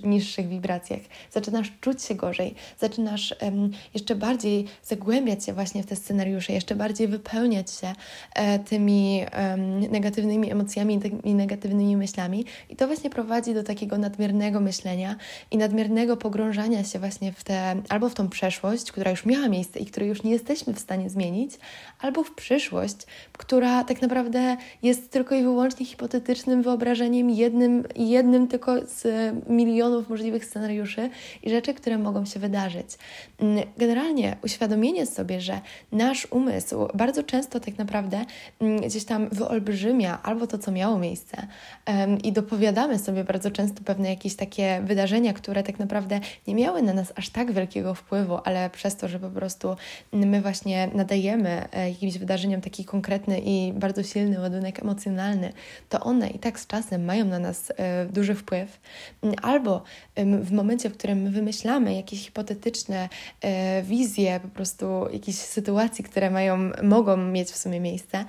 niższych 0.05 0.49
wibracjach, 0.49 1.01
zaczynasz 1.31 1.73
czuć 1.81 2.03
się 2.03 2.15
gorzej, 2.15 2.55
zaczynasz 2.81 3.35
jeszcze 3.95 4.15
bardziej 4.15 4.67
zagłębiać 4.85 5.45
się 5.45 5.53
właśnie 5.53 5.83
w 5.83 5.87
te 5.87 5.97
scenariusze, 5.97 6.53
jeszcze 6.53 6.75
bardziej 6.75 7.09
wypełniać 7.09 7.71
się 7.71 7.93
e, 8.35 8.59
tymi 8.59 9.23
negatywnymi 9.91 10.51
emocjami, 10.51 10.99
tymi 11.01 11.35
negatywnymi 11.35 11.97
myślami. 11.97 12.45
I 12.71 12.77
to 12.77 12.87
właśnie 12.87 13.11
prowadzi 13.11 13.55
do 13.55 13.63
takiego 13.63 13.99
nadmiernego 13.99 14.61
myślenia 14.61 15.17
i 15.51 15.57
nadmiernego 15.59 16.17
pogrążania 16.17 16.85
się 16.85 16.99
właśnie 16.99 17.33
w 17.33 17.45
te, 17.45 17.77
albo 17.89 18.09
w 18.09 18.15
tą 18.15 18.29
przeszłość, 18.29 18.93
która 18.93 19.11
już 19.11 19.27
miała 19.27 19.49
miejsce 19.49 19.79
i 19.79 19.87
której 19.87 20.09
już 20.09 20.23
nie 20.23 20.31
jesteśmy 20.31 20.75
w 20.75 20.79
stanie 20.83 21.11
zmienić, 21.11 21.59
albo 22.01 22.25
w 22.25 22.35
przyszłość, 22.35 22.97
która 23.33 23.85
tak 23.85 24.03
naprawdę 24.03 24.57
jest 24.83 25.11
tylko 25.11 25.35
i 25.35 25.43
wyłącznie 25.43 25.87
hipotetycznym 25.87 26.63
wyobrażeniem, 26.63 27.31
jednym, 27.31 27.85
jednym 27.97 28.49
tylko 28.49 28.87
z 28.87 29.07
milionów 29.49 30.09
możliwych 30.09 30.45
scenariuszy 30.45 31.11
i 31.43 31.51
rzeczy, 31.51 31.75
które 31.75 31.99
mogą 31.99 32.25
się 32.25 32.41
wydarzyć. 32.41 32.87
Mm, 33.39 33.65
generalnie 33.79 34.37
uświadomienie 34.45 35.07
sobie, 35.07 35.41
że 35.41 35.61
nasz 35.93 36.27
umysł 36.31 36.89
bardzo 36.95 37.23
często 37.23 37.61
tak 37.61 37.79
naprawdę 37.79 38.25
mm, 38.61 38.81
gdzieś 38.81 39.05
tam 39.05 39.29
wyolbrzymia 39.29 40.19
albo 40.23 40.47
to, 40.47 40.59
co 40.59 40.73
miało 40.73 40.99
miejsce 40.99 41.47
i 42.25 42.33
dopowiadamy 42.33 42.99
sobie 42.99 43.25
bardzo 43.25 43.51
często 43.51 43.83
pewne 43.85 44.11
jakieś 44.11 44.37
takie 44.37 44.83
wydarzenia, 44.85 45.33
które 45.33 45.63
tak 45.63 45.79
naprawdę 45.79 46.21
nie 46.47 46.55
miały 46.55 46.83
na 46.83 46.93
nas 46.93 47.13
aż 47.17 47.29
tak 47.29 47.53
wielkiego 47.53 47.95
wpływu, 47.95 48.39
ale 48.45 48.71
przez 48.71 48.97
to, 48.97 49.09
że 49.09 49.19
po 49.19 49.31
prostu 49.31 49.77
my 50.13 50.43
właśnie 50.43 50.72
nadajemy 50.95 51.69
e, 51.73 51.91
jakimś 51.91 52.19
wydarzeniom 52.19 52.61
taki 52.61 52.85
konkretny 52.85 53.41
i 53.45 53.73
bardzo 53.73 54.03
silny 54.03 54.41
ładunek 54.41 54.83
emocjonalny, 54.83 55.53
to 55.89 56.01
one 56.01 56.31
i 56.31 56.39
tak 56.39 56.61
z 56.61 56.67
czasem 56.67 57.05
mają 57.05 57.25
na 57.25 57.39
nas 57.39 57.73
e, 57.77 58.07
duży 58.07 58.35
wpływ. 58.35 58.81
Albo 59.43 59.83
w 60.17 60.53
momencie, 60.53 60.91
w 60.91 60.97
którym 60.97 61.23
my 61.23 61.31
wymyślamy 61.31 61.95
jakieś 61.95 62.25
hipotetyczne 62.25 63.09
e, 63.41 63.83
wizje, 63.83 64.41
po 64.43 64.49
prostu 64.49 64.85
jakichś 65.13 65.39
sytuacji, 65.39 66.05
które 66.05 66.31
mają, 66.31 66.71
mogą 66.83 67.17
mieć 67.17 67.49
w 67.51 67.57
sumie 67.57 67.81
miejsce, 67.81 68.25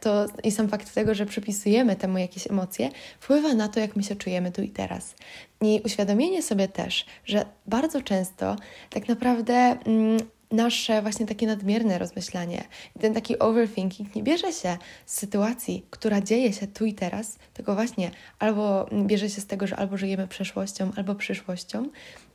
to 0.00 0.26
i 0.44 0.50
sam 0.50 0.68
fakt 0.68 0.94
tego, 0.94 1.14
że 1.14 1.26
przypisujemy 1.26 1.96
temu 1.96 2.18
jakieś 2.18 2.50
emocje, 2.50 2.90
wpływa 3.20 3.54
na 3.54 3.68
to, 3.68 3.80
jak 3.80 3.96
my 3.96 4.02
się 4.02 4.16
czujemy 4.16 4.52
tu 4.52 4.62
i 4.62 4.68
teraz. 4.68 5.14
I 5.60 5.80
uświadomienie 5.84 6.42
sobie 6.42 6.68
też, 6.68 7.06
że 7.24 7.46
bardzo 7.66 8.02
często 8.02 8.56
tak 8.90 9.08
naprawdę 9.08 9.54
mm, 9.54 10.18
nasze 10.50 11.02
właśnie 11.02 11.26
takie 11.26 11.46
nadmierne 11.46 11.98
rozmyślanie 11.98 12.64
i 12.96 12.98
ten 12.98 13.14
taki 13.14 13.38
overthinking 13.38 14.14
nie 14.14 14.22
bierze 14.22 14.52
się 14.52 14.76
z 15.06 15.18
sytuacji, 15.18 15.86
która 15.90 16.20
dzieje 16.20 16.52
się 16.52 16.66
tu 16.66 16.84
i 16.84 16.94
teraz, 16.94 17.38
tylko 17.54 17.74
właśnie 17.74 18.10
albo 18.38 18.86
bierze 19.06 19.30
się 19.30 19.40
z 19.40 19.46
tego, 19.46 19.66
że 19.66 19.76
albo 19.76 19.96
żyjemy 19.96 20.28
przeszłością, 20.28 20.90
albo 20.96 21.14
przyszłością, 21.14 21.88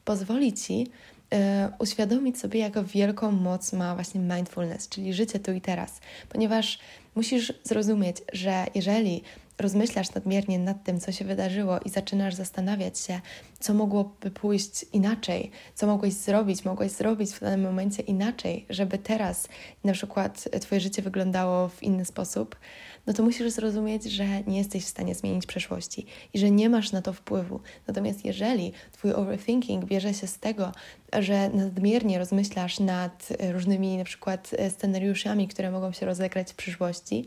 pozwoli 0.05 0.53
ci 0.53 0.87
y, 1.33 1.37
uświadomić 1.79 2.39
sobie, 2.39 2.59
jak 2.59 2.83
wielką 2.83 3.31
moc 3.31 3.73
ma 3.73 3.95
właśnie 3.95 4.21
mindfulness, 4.21 4.89
czyli 4.89 5.13
życie 5.13 5.39
tu 5.39 5.51
i 5.51 5.61
teraz, 5.61 5.99
ponieważ 6.29 6.79
musisz 7.15 7.53
zrozumieć, 7.63 8.17
że 8.33 8.65
jeżeli 8.75 9.23
rozmyślasz 9.61 10.13
nadmiernie 10.13 10.59
nad 10.59 10.83
tym, 10.83 10.99
co 10.99 11.11
się 11.11 11.25
wydarzyło 11.25 11.79
i 11.85 11.89
zaczynasz 11.89 12.35
zastanawiać 12.35 12.99
się, 12.99 13.21
co 13.59 13.73
mogłoby 13.73 14.31
pójść 14.31 14.85
inaczej, 14.93 15.51
co 15.75 15.87
mogłeś 15.87 16.13
zrobić, 16.13 16.65
mogłeś 16.65 16.91
zrobić 16.91 17.31
w 17.31 17.39
danym 17.39 17.61
momencie 17.61 18.03
inaczej, 18.03 18.65
żeby 18.69 18.97
teraz 18.97 19.47
na 19.83 19.93
przykład 19.93 20.49
Twoje 20.61 20.81
życie 20.81 21.01
wyglądało 21.01 21.67
w 21.67 21.83
inny 21.83 22.05
sposób, 22.05 22.55
no 23.07 23.13
to 23.13 23.23
musisz 23.23 23.51
zrozumieć, 23.51 24.03
że 24.03 24.25
nie 24.47 24.57
jesteś 24.57 24.83
w 24.83 24.87
stanie 24.87 25.15
zmienić 25.15 25.45
przeszłości 25.45 26.05
i 26.33 26.39
że 26.39 26.51
nie 26.51 26.69
masz 26.69 26.91
na 26.91 27.01
to 27.01 27.13
wpływu. 27.13 27.59
Natomiast 27.87 28.25
jeżeli 28.25 28.73
Twój 28.91 29.13
overthinking 29.13 29.85
bierze 29.85 30.13
się 30.13 30.27
z 30.27 30.39
tego, 30.39 30.71
że 31.19 31.49
nadmiernie 31.49 32.19
rozmyślasz 32.19 32.79
nad 32.79 33.29
różnymi 33.51 33.97
na 33.97 34.03
przykład 34.03 34.51
scenariuszami, 34.69 35.47
które 35.47 35.71
mogą 35.71 35.91
się 35.91 36.05
rozegrać 36.05 36.51
w 36.51 36.55
przyszłości, 36.55 37.25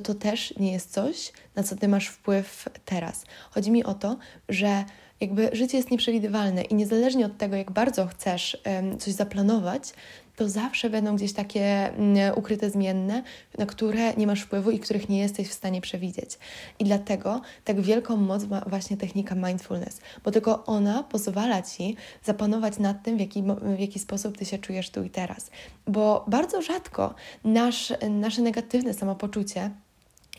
to 0.00 0.14
to 0.14 0.14
też 0.14 0.54
nie 0.56 0.72
jest 0.72 0.92
coś, 0.92 1.32
na 1.54 1.62
co 1.62 1.76
ty 1.76 1.88
masz 1.88 2.08
wpływ 2.08 2.68
teraz. 2.84 3.24
Chodzi 3.50 3.70
mi 3.70 3.84
o 3.84 3.94
to, 3.94 4.16
że 4.48 4.84
jakby 5.20 5.50
życie 5.52 5.76
jest 5.76 5.90
nieprzewidywalne 5.90 6.62
i 6.62 6.74
niezależnie 6.74 7.26
od 7.26 7.38
tego, 7.38 7.56
jak 7.56 7.70
bardzo 7.70 8.06
chcesz 8.06 8.62
coś 8.98 9.12
zaplanować, 9.12 9.92
to 10.36 10.48
zawsze 10.48 10.90
będą 10.90 11.16
gdzieś 11.16 11.32
takie 11.32 11.92
um, 11.98 12.14
ukryte 12.36 12.70
zmienne, 12.70 13.22
na 13.58 13.66
które 13.66 14.14
nie 14.14 14.26
masz 14.26 14.40
wpływu 14.40 14.70
i 14.70 14.78
których 14.78 15.08
nie 15.08 15.18
jesteś 15.18 15.48
w 15.48 15.52
stanie 15.52 15.80
przewidzieć. 15.80 16.38
I 16.78 16.84
dlatego 16.84 17.40
tak 17.64 17.80
wielką 17.80 18.16
moc 18.16 18.44
ma 18.44 18.60
właśnie 18.60 18.96
technika 18.96 19.34
mindfulness, 19.34 20.00
bo 20.24 20.30
tylko 20.30 20.64
ona 20.64 21.02
pozwala 21.02 21.62
ci 21.62 21.96
zapanować 22.24 22.78
nad 22.78 23.02
tym, 23.02 23.16
w 23.16 23.20
jaki, 23.20 23.42
w 23.76 23.78
jaki 23.78 23.98
sposób 23.98 24.38
ty 24.38 24.44
się 24.44 24.58
czujesz 24.58 24.90
tu 24.90 25.02
i 25.02 25.10
teraz. 25.10 25.50
Bo 25.86 26.24
bardzo 26.28 26.62
rzadko 26.62 27.14
nasz, 27.44 27.92
nasze 28.10 28.42
negatywne 28.42 28.94
samopoczucie 28.94 29.70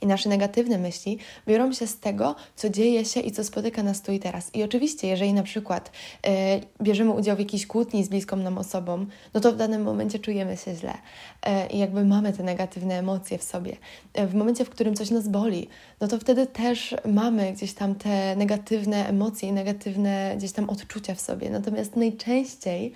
i 0.01 0.07
nasze 0.07 0.29
negatywne 0.29 0.77
myśli 0.77 1.17
biorą 1.47 1.73
się 1.73 1.87
z 1.87 1.99
tego, 1.99 2.35
co 2.55 2.69
dzieje 2.69 3.05
się 3.05 3.19
i 3.19 3.31
co 3.31 3.43
spotyka 3.43 3.83
nas 3.83 4.01
tu 4.01 4.11
i 4.11 4.19
teraz. 4.19 4.55
I 4.55 4.63
oczywiście, 4.63 5.07
jeżeli 5.07 5.33
na 5.33 5.43
przykład 5.43 5.91
y, 6.27 6.83
bierzemy 6.83 7.11
udział 7.11 7.35
w 7.35 7.39
jakiejś 7.39 7.67
kłótni 7.67 8.03
z 8.03 8.09
bliską 8.09 8.37
nam 8.37 8.57
osobą, 8.57 9.05
no 9.33 9.39
to 9.39 9.51
w 9.51 9.55
danym 9.55 9.81
momencie 9.81 10.19
czujemy 10.19 10.57
się 10.57 10.75
źle 10.75 10.93
y, 10.93 11.73
i 11.73 11.77
jakby 11.77 12.05
mamy 12.05 12.33
te 12.33 12.43
negatywne 12.43 12.99
emocje 12.99 13.37
w 13.37 13.43
sobie. 13.43 13.77
Y, 14.19 14.27
w 14.27 14.35
momencie, 14.35 14.65
w 14.65 14.69
którym 14.69 14.95
coś 14.95 15.11
nas 15.11 15.27
boli, 15.27 15.67
no 16.01 16.07
to 16.07 16.19
wtedy 16.19 16.47
też 16.47 16.95
mamy 17.05 17.53
gdzieś 17.53 17.73
tam 17.73 17.95
te 17.95 18.35
negatywne 18.35 19.07
emocje 19.07 19.49
i 19.49 19.51
negatywne 19.51 20.33
gdzieś 20.37 20.51
tam 20.51 20.69
odczucia 20.69 21.15
w 21.15 21.21
sobie. 21.21 21.49
Natomiast 21.49 21.95
najczęściej 21.95 22.93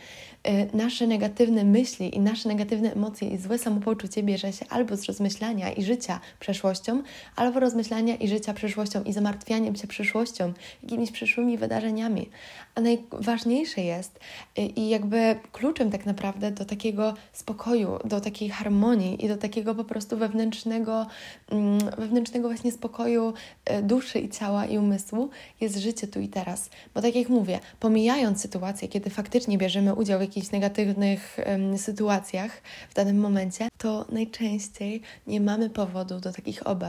nasze 0.73 1.07
negatywne 1.07 1.63
myśli 1.63 2.15
i 2.15 2.19
nasze 2.19 2.49
negatywne 2.49 2.93
emocje 2.93 3.29
i 3.29 3.37
złe 3.37 3.57
samopoczucie 3.57 4.23
bierze 4.23 4.53
się 4.53 4.65
albo 4.69 4.97
z 4.97 5.05
rozmyślania 5.05 5.71
i 5.71 5.83
życia 5.83 6.19
przeszłością, 6.39 6.90
albo 7.35 7.59
rozmyślania 7.59 8.15
i 8.15 8.27
życia 8.27 8.53
przyszłością 8.53 9.03
i 9.03 9.13
zamartwianiem 9.13 9.75
się 9.75 9.87
przyszłością, 9.87 10.53
jakimiś 10.83 11.11
przyszłymi 11.11 11.57
wydarzeniami. 11.57 12.29
A 12.75 12.81
najważniejsze 12.81 13.81
jest 13.81 14.19
y, 14.59 14.61
i 14.61 14.89
jakby 14.89 15.35
kluczem 15.51 15.91
tak 15.91 16.05
naprawdę 16.05 16.51
do 16.51 16.65
takiego 16.65 17.13
spokoju, 17.33 17.99
do 18.05 18.21
takiej 18.21 18.49
harmonii 18.49 19.25
i 19.25 19.27
do 19.27 19.37
takiego 19.37 19.75
po 19.75 19.83
prostu 19.83 20.17
wewnętrznego, 20.17 21.07
mm, 21.49 21.79
wewnętrznego 21.97 22.47
właśnie 22.47 22.71
spokoju 22.71 23.33
y, 23.69 23.81
duszy 23.81 24.19
i 24.19 24.29
ciała 24.29 24.65
i 24.65 24.77
umysłu 24.77 25.29
jest 25.61 25.77
życie 25.77 26.07
tu 26.07 26.19
i 26.19 26.27
teraz. 26.27 26.69
Bo 26.93 27.01
tak 27.01 27.15
jak 27.15 27.29
mówię, 27.29 27.59
pomijając 27.79 28.41
sytuację, 28.41 28.87
kiedy 28.87 29.09
faktycznie 29.09 29.57
bierzemy 29.57 29.95
udział 29.95 30.19
w 30.19 30.21
jakichś 30.21 30.51
negatywnych 30.51 31.37
um, 31.45 31.77
sytuacjach 31.77 32.61
w 32.89 32.93
danym 32.93 33.19
momencie, 33.19 33.67
to 33.77 34.05
najczęściej 34.11 35.01
nie 35.27 35.41
mamy 35.41 35.69
powodu 35.69 36.19
do 36.19 36.33
takich 36.33 36.67
obaw. 36.67 36.80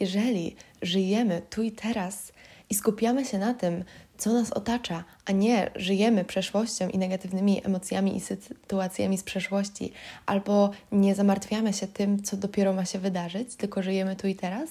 Jeżeli 0.00 0.56
żyjemy 0.82 1.42
tu 1.50 1.62
i 1.62 1.72
teraz 1.72 2.32
i 2.70 2.74
skupiamy 2.74 3.24
się 3.24 3.38
na 3.38 3.54
tym, 3.54 3.84
co 4.18 4.32
nas 4.32 4.52
otacza, 4.52 5.04
a 5.26 5.32
nie 5.32 5.70
żyjemy 5.74 6.24
przeszłością 6.24 6.88
i 6.88 6.98
negatywnymi 6.98 7.66
emocjami 7.66 8.16
i 8.16 8.20
sytuacjami 8.20 9.18
z 9.18 9.22
przeszłości, 9.22 9.92
albo 10.26 10.70
nie 10.92 11.14
zamartwiamy 11.14 11.72
się 11.72 11.86
tym, 11.86 12.22
co 12.22 12.36
dopiero 12.36 12.72
ma 12.72 12.84
się 12.84 12.98
wydarzyć, 12.98 13.54
tylko 13.54 13.82
żyjemy 13.82 14.16
tu 14.16 14.26
i 14.26 14.34
teraz, 14.34 14.68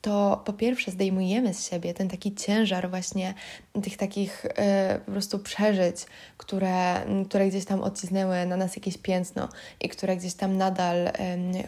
to 0.00 0.42
po 0.44 0.52
pierwsze 0.52 0.90
zdejmujemy 0.90 1.54
z 1.54 1.70
siebie 1.70 1.94
ten 1.94 2.08
taki 2.08 2.34
ciężar 2.34 2.90
właśnie 2.90 3.34
tych 3.82 3.96
takich 3.96 4.44
y, 4.44 4.48
po 5.06 5.12
prostu 5.12 5.38
przeżyć, 5.38 5.96
które, 6.36 7.00
które 7.28 7.48
gdzieś 7.48 7.64
tam 7.64 7.80
odcisnęły 7.80 8.46
na 8.46 8.56
nas 8.56 8.76
jakieś 8.76 8.98
piętno 8.98 9.48
i 9.80 9.88
które 9.88 10.16
gdzieś 10.16 10.34
tam 10.34 10.56
nadal 10.56 11.10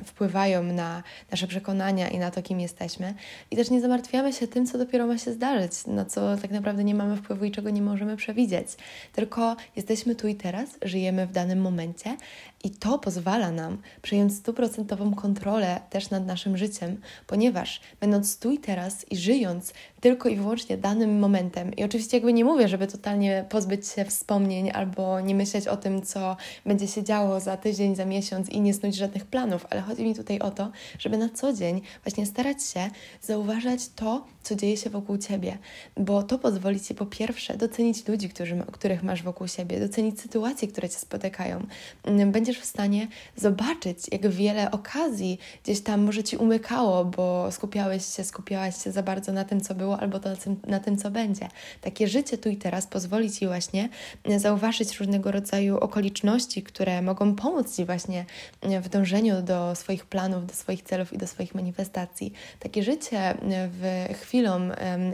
wpływają 0.04 0.62
na 0.62 1.02
nasze 1.30 1.46
przekonania 1.46 2.08
i 2.08 2.18
na 2.18 2.30
to, 2.30 2.42
kim 2.42 2.60
jesteśmy. 2.60 3.14
I 3.50 3.56
też 3.56 3.70
nie 3.70 3.80
zamartwiamy 3.80 4.32
się 4.32 4.48
tym, 4.48 4.66
co 4.66 4.78
dopiero 4.78 5.06
ma 5.06 5.18
się 5.18 5.32
zdarzyć, 5.32 5.72
na 5.86 6.04
co 6.04 6.36
tak 6.36 6.50
naprawdę 6.50 6.84
nie 6.84 6.94
mamy 6.94 7.16
wpływu 7.16 7.44
i 7.44 7.50
czego 7.50 7.70
nie 7.70 7.82
możemy 7.82 8.16
przewidzieć. 8.20 8.68
Tylko 9.12 9.56
jesteśmy 9.76 10.14
tu 10.14 10.28
i 10.28 10.34
teraz, 10.34 10.68
żyjemy 10.82 11.26
w 11.26 11.32
danym 11.32 11.60
momencie 11.60 12.16
I 12.64 12.70
to 12.70 12.98
pozwala 12.98 13.50
nam 13.50 13.78
przejąć 14.02 14.34
stuprocentową 14.34 15.14
kontrolę 15.14 15.80
też 15.90 16.10
nad 16.10 16.26
naszym 16.26 16.56
życiem, 16.56 17.00
ponieważ 17.26 17.80
będąc 18.00 18.38
tu 18.38 18.52
i 18.52 18.58
teraz 18.58 19.10
i 19.10 19.16
żyjąc 19.16 19.72
tylko 20.00 20.28
i 20.28 20.36
wyłącznie 20.36 20.76
danym 20.76 21.18
momentem, 21.18 21.74
i 21.74 21.84
oczywiście 21.84 22.16
jakby 22.16 22.32
nie 22.32 22.44
mówię, 22.44 22.68
żeby 22.68 22.86
totalnie 22.86 23.44
pozbyć 23.48 23.88
się 23.88 24.04
wspomnień 24.04 24.70
albo 24.70 25.20
nie 25.20 25.34
myśleć 25.34 25.68
o 25.68 25.76
tym, 25.76 26.02
co 26.02 26.36
będzie 26.66 26.88
się 26.88 27.04
działo 27.04 27.40
za 27.40 27.56
tydzień, 27.56 27.96
za 27.96 28.04
miesiąc 28.04 28.48
i 28.48 28.60
nie 28.60 28.74
snuć 28.74 28.96
żadnych 28.96 29.26
planów, 29.26 29.66
ale 29.70 29.80
chodzi 29.80 30.04
mi 30.04 30.14
tutaj 30.14 30.38
o 30.38 30.50
to, 30.50 30.70
żeby 30.98 31.18
na 31.18 31.28
co 31.28 31.52
dzień 31.52 31.80
właśnie 32.04 32.26
starać 32.26 32.64
się 32.64 32.90
zauważać 33.22 33.88
to, 33.88 34.24
co 34.42 34.54
dzieje 34.54 34.76
się 34.76 34.90
wokół 34.90 35.18
ciebie, 35.18 35.58
bo 35.96 36.22
to 36.22 36.38
pozwoli 36.38 36.80
ci 36.80 36.94
po 36.94 37.06
pierwsze 37.06 37.56
docenić 37.56 38.08
ludzi, 38.08 38.28
którzy, 38.28 38.62
których 38.72 39.02
masz 39.02 39.22
wokół 39.22 39.48
siebie, 39.48 39.80
docenić 39.80 40.20
sytuacje, 40.20 40.68
które 40.68 40.88
cię 40.88 40.98
spotykają. 40.98 41.66
Mm, 42.04 42.32
będziesz 42.50 42.62
w 42.62 42.68
stanie 42.68 43.08
zobaczyć, 43.36 43.98
jak 44.12 44.28
wiele 44.28 44.70
okazji 44.70 45.38
gdzieś 45.64 45.80
tam 45.80 46.00
może 46.02 46.24
ci 46.24 46.36
umykało, 46.36 47.04
bo 47.04 47.52
skupiałeś 47.52 48.06
się, 48.16 48.24
skupiałaś 48.24 48.84
się 48.84 48.92
za 48.92 49.02
bardzo 49.02 49.32
na 49.32 49.44
tym, 49.44 49.60
co 49.60 49.74
było, 49.74 50.00
albo 50.00 50.18
na 50.18 50.36
tym, 50.36 50.60
na 50.66 50.80
tym 50.80 50.96
co 50.96 51.10
będzie. 51.10 51.48
Takie 51.80 52.08
życie 52.08 52.38
tu 52.38 52.48
i 52.48 52.56
teraz 52.56 52.86
pozwoli 52.86 53.30
ci 53.30 53.46
właśnie 53.46 53.88
zauważyć 54.36 55.00
różnego 55.00 55.30
rodzaju 55.30 55.78
okoliczności, 55.78 56.62
które 56.62 57.02
mogą 57.02 57.34
pomóc 57.34 57.76
ci 57.76 57.84
właśnie 57.84 58.24
w 58.62 58.88
dążeniu 58.88 59.42
do 59.42 59.74
swoich 59.74 60.06
planów, 60.06 60.46
do 60.46 60.54
swoich 60.54 60.82
celów 60.82 61.12
i 61.12 61.18
do 61.18 61.26
swoich 61.26 61.54
manifestacji. 61.54 62.32
Takie 62.60 62.82
życie 62.82 63.34
w 63.52 64.08
chwilą 64.20 64.60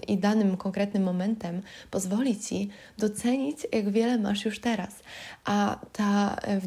i 0.08 0.18
danym 0.18 0.56
konkretnym 0.56 1.02
momentem 1.02 1.62
pozwoli 1.90 2.40
ci 2.40 2.68
docenić, 2.98 3.58
jak 3.72 3.90
wiele 3.90 4.18
masz 4.18 4.44
już 4.44 4.60
teraz. 4.60 4.94
A 5.44 5.78
ta 5.92 6.36
e, 6.42 6.60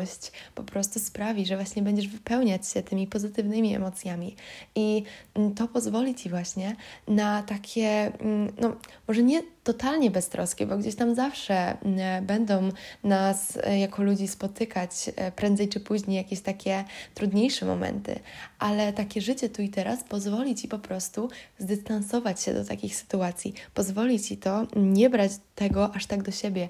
wdzięczność 0.00 0.32
po 0.54 0.62
prostu 0.62 1.00
sprawi, 1.00 1.46
że 1.46 1.56
właśnie 1.56 1.82
będziesz 1.82 2.08
wypełniać 2.08 2.68
się 2.68 2.82
tymi 2.82 3.06
pozytywnymi 3.06 3.74
emocjami. 3.74 4.36
I 4.74 5.02
mm, 5.34 5.54
to 5.54 5.68
pozwoli 5.68 6.14
ci 6.14 6.30
właśnie 6.30 6.76
na 7.08 7.42
takie, 7.42 8.12
mm, 8.20 8.52
no 8.60 8.76
może 9.08 9.22
nie 9.22 9.42
totalnie 9.64 10.10
beztroskie, 10.10 10.66
bo 10.66 10.78
gdzieś 10.78 10.94
tam 10.94 11.14
zawsze 11.14 11.54
mm, 11.54 12.26
będą 12.26 12.68
nas 13.04 13.58
e, 13.62 13.78
jako 13.78 14.02
ludzi 14.02 14.28
spotykać 14.28 14.90
e, 15.16 15.32
prędzej 15.32 15.68
czy 15.68 15.80
później 15.80 16.16
jakieś 16.16 16.40
takie 16.40 16.84
trudniejsze 17.14 17.66
momenty, 17.66 18.20
ale 18.58 18.92
takie 18.92 19.20
życie 19.20 19.48
tu 19.48 19.62
i 19.62 19.68
teraz 19.68 20.04
pozwoli 20.04 20.54
ci 20.54 20.68
po 20.68 20.78
prostu 20.78 21.28
zdystansować 21.58 22.42
się 22.42 22.54
do 22.54 22.64
takich 22.64 22.96
sytuacji, 22.96 23.54
pozwoli 23.74 24.20
ci 24.20 24.36
to 24.36 24.66
nie 24.76 25.10
brać 25.10 25.32
tego 25.54 25.94
aż 25.94 26.06
tak 26.06 26.22
do 26.22 26.30
siebie, 26.30 26.68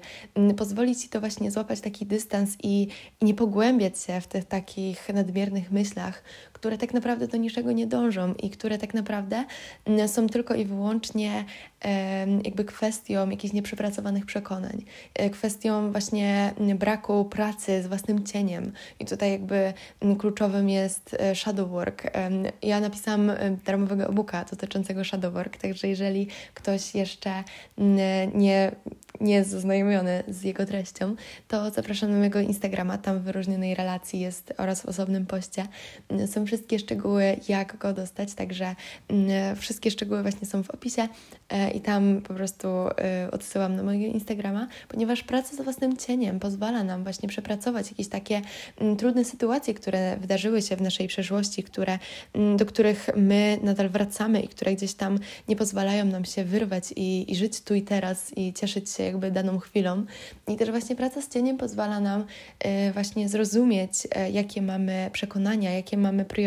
pozwoli 0.57 0.95
ci 0.95 1.09
to 1.09 1.19
właśnie 1.19 1.51
złapać 1.51 1.81
taki 1.81 2.05
dystans 2.05 2.57
i, 2.63 2.87
i 3.21 3.25
nie 3.25 3.33
pogłębiać 3.33 3.99
się 3.99 4.21
w 4.21 4.27
tych 4.27 4.45
takich 4.45 5.09
nadmiernych 5.09 5.71
myślach, 5.71 6.23
które 6.61 6.77
tak 6.77 6.93
naprawdę 6.93 7.27
do 7.27 7.37
niczego 7.37 7.71
nie 7.71 7.87
dążą 7.87 8.33
i 8.33 8.49
które 8.49 8.77
tak 8.77 8.93
naprawdę 8.93 9.43
mm, 9.85 10.07
są 10.07 10.27
tylko 10.27 10.55
i 10.55 10.65
wyłącznie 10.65 11.45
jakby 12.43 12.65
kwestią 12.65 13.29
jakichś 13.29 13.53
nieprzepracowanych 13.53 14.25
przekonań, 14.25 14.85
e, 15.13 15.29
kwestią 15.29 15.91
właśnie 15.91 16.53
braku 16.75 17.25
pracy 17.25 17.83
z 17.83 17.87
własnym 17.87 18.25
cieniem. 18.25 18.71
I 18.99 19.05
tutaj 19.05 19.31
jakby 19.31 19.73
kluczowym 20.17 20.69
jest 20.69 21.15
e, 21.19 21.35
shadow 21.35 21.69
work. 21.69 22.03
Ja 22.61 22.79
napisałam 22.79 23.31
darmowego 23.65 24.09
e-booka 24.09 24.45
dotyczącego 24.45 25.03
shadow 25.03 25.33
work, 25.33 25.57
także 25.57 25.87
jeżeli 25.87 26.27
ktoś 26.53 26.95
jeszcze 26.95 27.43
nie 28.33 28.71
nie 29.21 29.33
jest 29.33 29.49
zaznajomiony 29.49 30.23
z 30.27 30.43
jego 30.43 30.65
treścią, 30.65 31.15
to 31.47 31.69
zapraszam 31.69 32.11
na 32.11 32.17
mojego 32.17 32.39
Instagrama, 32.39 32.97
tam 32.97 33.19
w 33.19 33.21
wyróżnionej 33.21 33.75
relacji 33.75 34.19
jest 34.19 34.53
oraz 34.57 34.81
w 34.81 34.85
osobnym 34.85 35.25
poście. 35.25 35.67
Są 36.27 36.45
wszystkie 36.51 36.79
szczegóły, 36.79 37.37
jak 37.49 37.77
go 37.77 37.93
dostać, 37.93 38.33
także 38.33 38.75
mm, 39.07 39.55
wszystkie 39.55 39.91
szczegóły 39.91 40.21
właśnie 40.21 40.47
są 40.47 40.63
w 40.63 40.69
opisie 40.69 41.07
e, 41.49 41.71
i 41.71 41.81
tam 41.81 42.21
po 42.21 42.33
prostu 42.33 42.67
e, 42.67 43.29
odsyłam 43.31 43.75
na 43.75 43.83
mojego 43.83 44.05
Instagrama, 44.05 44.67
ponieważ 44.87 45.23
praca 45.23 45.55
z 45.55 45.61
własnym 45.61 45.97
cieniem 45.97 46.39
pozwala 46.39 46.83
nam 46.83 47.03
właśnie 47.03 47.29
przepracować 47.29 47.91
jakieś 47.91 48.07
takie 48.07 48.41
mm, 48.77 48.97
trudne 48.97 49.25
sytuacje, 49.25 49.73
które 49.73 50.17
wydarzyły 50.17 50.61
się 50.61 50.75
w 50.75 50.81
naszej 50.81 51.07
przeszłości, 51.07 51.63
które, 51.63 51.99
mm, 52.33 52.57
do 52.57 52.65
których 52.65 53.09
my 53.15 53.59
nadal 53.63 53.89
wracamy 53.89 54.41
i 54.41 54.47
które 54.47 54.73
gdzieś 54.73 54.93
tam 54.93 55.19
nie 55.47 55.55
pozwalają 55.55 56.05
nam 56.05 56.25
się 56.25 56.43
wyrwać 56.43 56.93
i, 56.95 57.31
i 57.31 57.35
żyć 57.35 57.61
tu 57.61 57.75
i 57.75 57.81
teraz 57.81 58.37
i 58.37 58.53
cieszyć 58.53 58.89
się 58.89 59.03
jakby 59.03 59.31
daną 59.31 59.59
chwilą. 59.59 60.05
I 60.47 60.55
też 60.55 60.69
właśnie 60.69 60.95
praca 60.95 61.21
z 61.21 61.29
cieniem 61.29 61.57
pozwala 61.57 61.99
nam 61.99 62.25
e, 62.59 62.91
właśnie 62.91 63.29
zrozumieć, 63.29 64.07
jakie 64.31 64.61
mamy 64.61 65.09
przekonania, 65.13 65.71
jakie 65.71 65.97
mamy 65.97 66.25
priorytety 66.25 66.40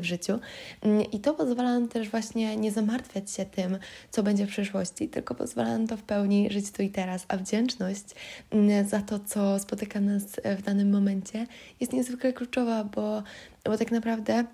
w 0.00 0.04
życiu. 0.04 0.38
Mm, 0.82 1.10
I 1.10 1.20
to 1.20 1.34
pozwala 1.34 1.72
nam 1.72 1.88
też 1.88 2.08
właśnie 2.08 2.56
nie 2.56 2.72
zamartwiać 2.72 3.30
się 3.30 3.44
tym, 3.44 3.78
co 4.10 4.22
będzie 4.22 4.46
w 4.46 4.48
przyszłości, 4.48 5.08
tylko 5.08 5.34
pozwala 5.34 5.68
nam 5.68 5.86
to 5.86 5.96
w 5.96 6.02
pełni 6.02 6.50
żyć 6.50 6.70
tu 6.70 6.82
i 6.82 6.90
teraz. 6.90 7.24
A 7.28 7.36
wdzięczność 7.36 8.04
mm, 8.50 8.88
za 8.88 9.00
to, 9.00 9.18
co 9.18 9.58
spotyka 9.58 10.00
nas 10.00 10.22
e, 10.42 10.56
w 10.56 10.62
danym 10.62 10.90
momencie, 10.90 11.46
jest 11.80 11.92
niezwykle 11.92 12.32
kluczowa, 12.32 12.84
bo, 12.84 13.22
bo 13.64 13.78
tak 13.78 13.90
naprawdę 13.90 14.44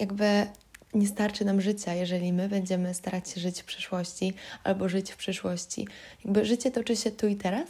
jakby 0.00 0.46
nie 0.94 1.06
starczy 1.06 1.44
nam 1.44 1.60
życia, 1.60 1.94
jeżeli 1.94 2.32
my 2.32 2.48
będziemy 2.48 2.94
starać 2.94 3.30
się 3.30 3.40
żyć 3.40 3.62
w 3.62 3.64
przyszłości 3.64 4.34
albo 4.64 4.88
żyć 4.88 5.12
w 5.12 5.16
przyszłości. 5.16 5.88
Jakby 6.24 6.44
życie 6.44 6.70
toczy 6.70 6.96
się 6.96 7.10
tu 7.10 7.26
i 7.26 7.36
teraz 7.36 7.68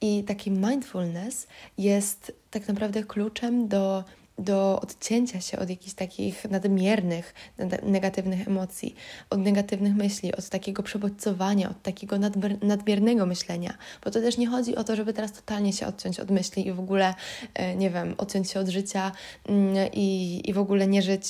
i 0.00 0.24
taki 0.24 0.50
mindfulness 0.50 1.46
jest 1.78 2.32
tak 2.50 2.68
naprawdę 2.68 3.04
kluczem 3.04 3.68
do 3.68 4.04
do 4.38 4.80
odcięcia 4.80 5.40
się 5.40 5.58
od 5.58 5.70
jakichś 5.70 5.94
takich 5.94 6.44
nadmiernych, 6.50 7.34
negatywnych 7.82 8.48
emocji, 8.48 8.94
od 9.30 9.38
negatywnych 9.38 9.94
myśli, 9.94 10.34
od 10.34 10.48
takiego 10.48 10.82
przebodźcowania, 10.82 11.70
od 11.70 11.82
takiego 11.82 12.16
nadmiernego 12.62 13.26
myślenia. 13.26 13.74
Bo 14.04 14.10
to 14.10 14.20
też 14.20 14.38
nie 14.38 14.46
chodzi 14.46 14.76
o 14.76 14.84
to, 14.84 14.96
żeby 14.96 15.12
teraz 15.12 15.32
totalnie 15.32 15.72
się 15.72 15.86
odciąć 15.86 16.20
od 16.20 16.30
myśli 16.30 16.66
i 16.66 16.72
w 16.72 16.80
ogóle, 16.80 17.14
e, 17.54 17.76
nie 17.76 17.90
wiem, 17.90 18.14
odciąć 18.18 18.50
się 18.50 18.60
od 18.60 18.68
życia 18.68 19.12
mm, 19.48 19.88
i, 19.92 20.40
i 20.44 20.52
w 20.52 20.58
ogóle 20.58 20.86
nie 20.86 21.02
żyć 21.02 21.24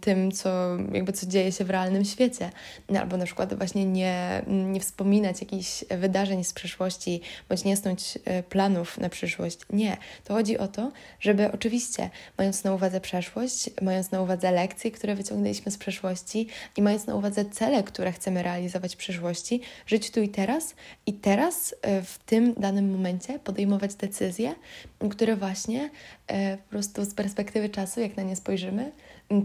tym, 0.00 0.32
co, 0.32 0.76
jakby 0.92 1.12
co 1.12 1.26
dzieje 1.26 1.52
się 1.52 1.64
w 1.64 1.70
realnym 1.70 2.04
świecie. 2.04 2.50
No, 2.88 3.00
albo 3.00 3.16
na 3.16 3.24
przykład 3.24 3.54
właśnie 3.54 3.84
nie, 3.84 4.42
nie 4.46 4.80
wspominać 4.80 5.40
jakichś 5.40 5.84
wydarzeń 5.90 6.44
z 6.44 6.52
przeszłości, 6.52 7.20
bądź 7.48 7.64
nie 7.64 7.76
snuć 7.76 8.18
e, 8.24 8.42
planów 8.42 8.98
na 8.98 9.08
przyszłość. 9.08 9.58
Nie. 9.70 9.96
To 10.24 10.34
chodzi 10.34 10.58
o 10.58 10.68
to, 10.68 10.92
żeby 11.20 11.52
oczywiście 11.52 12.10
mając 12.38 12.64
na 12.64 12.74
uwadze 12.74 13.00
przeszłość, 13.00 13.70
mając 13.82 14.10
na 14.10 14.22
uwadze 14.22 14.52
lekcje, 14.52 14.90
które 14.90 15.14
wyciągnęliśmy 15.14 15.72
z 15.72 15.78
przeszłości 15.78 16.48
i 16.76 16.82
mając 16.82 17.06
na 17.06 17.14
uwadze 17.14 17.44
cele, 17.44 17.82
które 17.82 18.12
chcemy 18.12 18.42
realizować 18.42 18.94
w 18.94 18.98
przyszłości, 18.98 19.60
żyć 19.86 20.10
tu 20.10 20.20
i 20.22 20.28
teraz 20.28 20.74
i 21.06 21.12
teraz 21.12 21.74
e, 21.82 22.02
w 22.02 22.18
tym 22.18 22.54
danym 22.54 22.92
momencie 22.92 23.38
podejmować 23.38 23.94
decyzje, 23.94 24.54
które 25.10 25.36
właśnie 25.36 25.90
e, 26.26 26.56
po 26.56 26.70
prostu 26.70 27.04
z 27.04 27.14
perspektywy 27.14 27.68
czasu, 27.68 28.00
jak 28.00 28.16
na 28.16 28.22
nie 28.22 28.36
spojrzymy, 28.36 28.92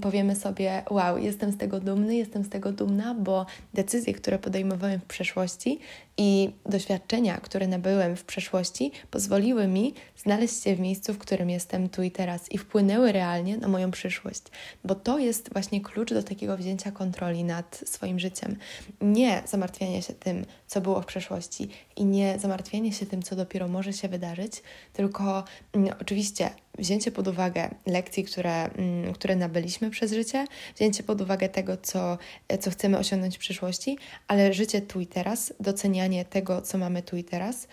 powiemy 0.01 0.35
sobie: 0.35 0.83
Wow, 0.89 1.17
jestem 1.17 1.51
z 1.51 1.57
tego 1.57 1.79
dumny, 1.79 2.15
jestem 2.15 2.43
z 2.43 2.49
tego 2.49 2.71
dumna, 2.71 3.15
bo 3.15 3.45
decyzje, 3.73 4.13
które 4.13 4.39
podejmowałem 4.39 4.99
w 4.99 5.05
przeszłości 5.05 5.79
i 6.17 6.51
doświadczenia, 6.65 7.37
które 7.37 7.67
nabyłem 7.67 8.15
w 8.15 8.23
przeszłości, 8.23 8.91
pozwoliły 9.11 9.67
mi 9.67 9.93
znaleźć 10.17 10.63
się 10.63 10.75
w 10.75 10.79
miejscu, 10.79 11.13
w 11.13 11.17
którym 11.17 11.49
jestem 11.49 11.89
tu 11.89 12.03
i 12.03 12.11
teraz 12.11 12.51
i 12.51 12.57
wpłynęły 12.57 13.11
realnie 13.11 13.57
na 13.57 13.67
moją 13.67 13.91
przyszłość, 13.91 14.43
bo 14.83 14.95
to 14.95 15.19
jest 15.19 15.53
właśnie 15.53 15.81
klucz 15.81 16.13
do 16.13 16.23
takiego 16.23 16.57
wzięcia 16.57 16.91
kontroli 16.91 17.43
nad 17.43 17.83
swoim 17.85 18.19
życiem. 18.19 18.55
Nie 19.01 19.43
zamartwianie 19.45 20.01
się 20.01 20.13
tym, 20.13 20.45
co 20.67 20.81
było 20.81 21.01
w 21.01 21.05
przeszłości 21.05 21.69
i 21.95 22.05
nie 22.05 22.39
zamartwianie 22.39 22.93
się 22.93 23.05
tym, 23.05 23.23
co 23.23 23.35
dopiero 23.35 23.67
może 23.67 23.93
się 23.93 24.07
wydarzyć, 24.07 24.63
tylko 24.93 25.43
mm, 25.73 25.95
oczywiście 26.01 26.49
wzięcie 26.79 27.11
pod 27.11 27.27
uwagę 27.27 27.69
lekcji, 27.85 28.23
które, 28.23 28.63
mm, 28.63 29.13
które 29.13 29.35
nabyliśmy 29.35 29.89
przez 29.89 30.13
życie, 30.13 30.45
wzięcie 30.75 31.03
pod 31.03 31.21
uwagę 31.21 31.49
tego, 31.49 31.77
co, 31.77 32.17
co 32.59 32.71
chcemy 32.71 32.97
osiągnąć 32.97 33.35
w 33.35 33.39
przyszłości, 33.39 33.97
ale 34.27 34.53
życie 34.53 34.81
tu 34.81 34.99
i 34.99 35.07
teraz, 35.07 35.53
docenianie 35.59 36.25
tego, 36.25 36.61
co 36.61 36.77
mamy 36.77 37.01
tu 37.01 37.17
i 37.17 37.23
teraz, 37.23 37.67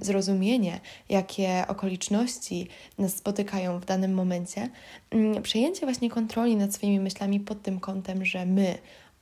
zrozumienie, 0.00 0.80
jakie 1.08 1.64
okoliczności 1.68 2.68
nas 2.98 3.16
spotykają 3.16 3.78
w 3.80 3.84
danym 3.84 4.14
momencie, 4.14 4.68
mm, 5.10 5.42
przejęcie 5.42 5.86
właśnie 5.86 6.10
kontroli 6.10 6.56
nad 6.56 6.74
swoimi 6.74 7.00
myślami 7.00 7.40
pod 7.40 7.62
tym 7.62 7.80
kątem, 7.80 8.24
że 8.24 8.46
my 8.46 8.78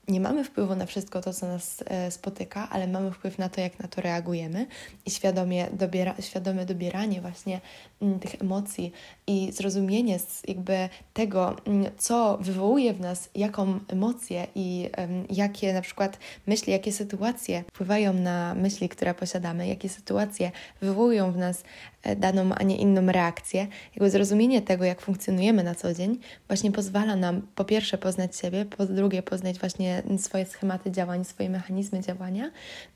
nie 0.09 0.21
mamy 0.21 0.45
wpływu 0.45 0.77
na 0.77 0.87
wszystko 0.87 1.21
to, 1.21 1.33
co 1.33 1.47
nas 1.47 1.85
e, 1.87 2.11
spotyka, 2.11 2.69
ale 2.71 2.87
mamy 2.87 3.11
wpływ 3.11 3.39
na 3.39 3.49
to, 3.49 3.61
jak 3.61 3.79
na 3.79 3.89
to 3.89 4.01
reagujemy 4.01 4.67
i 5.07 5.11
świadomie 5.11 5.69
dobiera, 5.73 6.15
świadome 6.21 6.67
dobieranie 6.67 7.21
właśnie 7.21 7.61
mm, 8.03 8.19
tych 8.21 8.43
emocji 8.43 8.93
i 9.27 9.53
zrozumienie 9.53 10.19
jakby 10.49 10.89
tego, 11.13 11.57
mm, 11.67 11.87
co 11.99 12.39
wywołuje 12.41 12.95
w 12.95 13.01
nas 13.01 13.31
jaką 13.35 13.81
emocję 13.89 14.47
i 14.55 14.91
jakie 15.31 15.73
na 15.73 15.81
przykład 15.81 16.19
myśli, 16.47 16.73
jakie 16.73 16.93
sytuacje 16.93 17.65
wpływają 17.69 18.13
na 18.13 18.55
myśli, 18.55 18.89
które 18.89 19.15
posiadamy, 19.15 19.67
jakie 19.67 19.89
sytuacje 19.89 20.51
wywołują 20.81 21.33
w 21.33 21.37
nas 21.37 21.65
e, 22.03 22.17
daną, 22.17 22.51
a 22.55 22.63
nie 22.63 22.77
inną 22.77 23.07
reakcję. 23.07 23.67
Jakby 23.95 24.11
zrozumienie 24.11 24.63
tego, 24.63 24.85
jak 24.85 25.01
funkcjonujemy 25.01 25.63
na 25.63 25.75
co 25.75 25.95
dzień, 25.95 26.19
właśnie 26.49 26.73
pozwala 26.73 27.17
nam 27.17 27.43
po 27.55 27.65
pierwsze 27.65 27.99
poznać 27.99 28.37
siebie, 28.37 28.65
po 28.65 28.87
drugie 28.87 29.23
poznać 29.23 29.59
właśnie 29.59 29.92
swoje 30.19 30.47
schematy 30.47 30.91
działań, 30.91 31.25
swoje 31.25 31.51
mechanizmy 31.51 32.01
działania. 32.01 32.51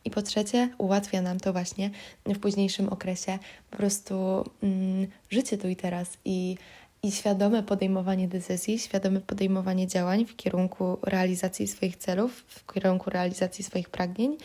I 0.04 0.10
po 0.10 0.22
trzecie 0.22 0.68
ułatwia 0.78 1.22
nam 1.22 1.40
to 1.40 1.52
właśnie 1.52 1.90
w 2.26 2.38
późniejszym 2.38 2.88
okresie 2.88 3.38
po 3.70 3.76
prostu 3.76 4.44
mm, 4.62 5.06
życie 5.30 5.58
tu 5.58 5.68
i 5.68 5.76
teraz 5.76 6.16
i 6.24 6.56
i 7.02 7.12
świadome 7.12 7.62
podejmowanie 7.62 8.28
decyzji, 8.28 8.78
świadome 8.78 9.20
podejmowanie 9.20 9.86
działań 9.86 10.24
w 10.24 10.36
kierunku 10.36 10.98
realizacji 11.02 11.68
swoich 11.68 11.96
celów, 11.96 12.44
w 12.48 12.72
kierunku 12.72 13.10
realizacji 13.10 13.64
swoich 13.64 13.90
pragnień 13.90 14.36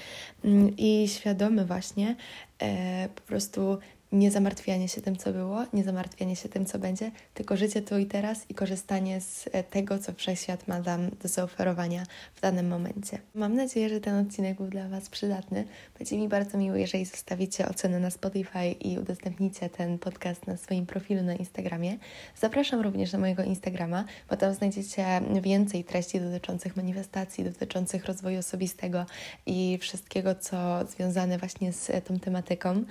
mm, 0.46 0.78
i 0.78 1.08
świadome 1.08 1.66
właśnie 1.66 2.16
e, 2.60 3.10
po 3.16 3.22
prostu 3.22 3.78
nie 4.12 4.32
zamartwianie 4.32 4.88
się 4.88 5.02
tym, 5.02 5.16
co 5.16 5.34
było, 5.34 5.66
nie 5.74 5.84
zamartwianie 5.84 6.36
się 6.36 6.50
tym, 6.50 6.66
co 6.66 6.80
będzie, 6.80 7.12
tylko 7.34 7.58
życie 7.58 7.82
tu 7.82 7.98
i 7.98 8.06
teraz 8.06 8.50
i 8.50 8.54
korzystanie 8.54 9.22
z 9.22 9.50
e, 9.52 9.64
tego, 9.64 10.00
co 10.00 10.14
wszechświat 10.14 10.68
ma 10.68 10.80
nam 10.80 11.10
do 11.10 11.28
zaoferowania 11.28 12.04
w 12.36 12.42
danym 12.42 12.68
momencie. 12.68 13.20
Mam 13.36 13.56
nadzieję, 13.56 13.90
że 13.90 14.00
ten 14.00 14.26
odcinek 14.26 14.58
był 14.58 14.68
dla 14.68 14.90
Was 14.90 15.10
przydatny. 15.10 15.66
Będzie 15.98 16.18
mi 16.18 16.28
bardzo 16.28 16.58
miło, 16.58 16.76
jeżeli 16.76 17.06
zostawicie 17.06 17.70
ocenę 17.70 18.00
na 18.00 18.10
Spotify 18.10 18.68
i 18.72 19.00
udostępnicie 19.00 19.70
ten 19.70 20.00
podcast 20.00 20.48
na 20.48 20.58
swoim 20.58 20.86
profilu 20.86 21.24
na 21.24 21.34
Instagramie. 21.34 21.98
Zapraszam 22.36 22.82
również 22.82 23.14
na 23.14 23.20
mojego 23.20 23.44
Instagrama, 23.44 24.06
bo 24.30 24.38
tam 24.38 24.54
znajdziecie 24.54 25.06
więcej 25.42 25.84
treści 25.84 26.20
dotyczących 26.20 26.76
manifestacji, 26.76 27.44
dotyczących 27.44 28.06
rozwoju 28.06 28.40
osobistego 28.40 29.06
i 29.46 29.78
wszystkiego, 29.82 30.36
co 30.36 30.86
związane 30.86 31.38
właśnie 31.38 31.74
z 31.74 32.06
tą 32.06 32.20
tematyką. 32.20 32.84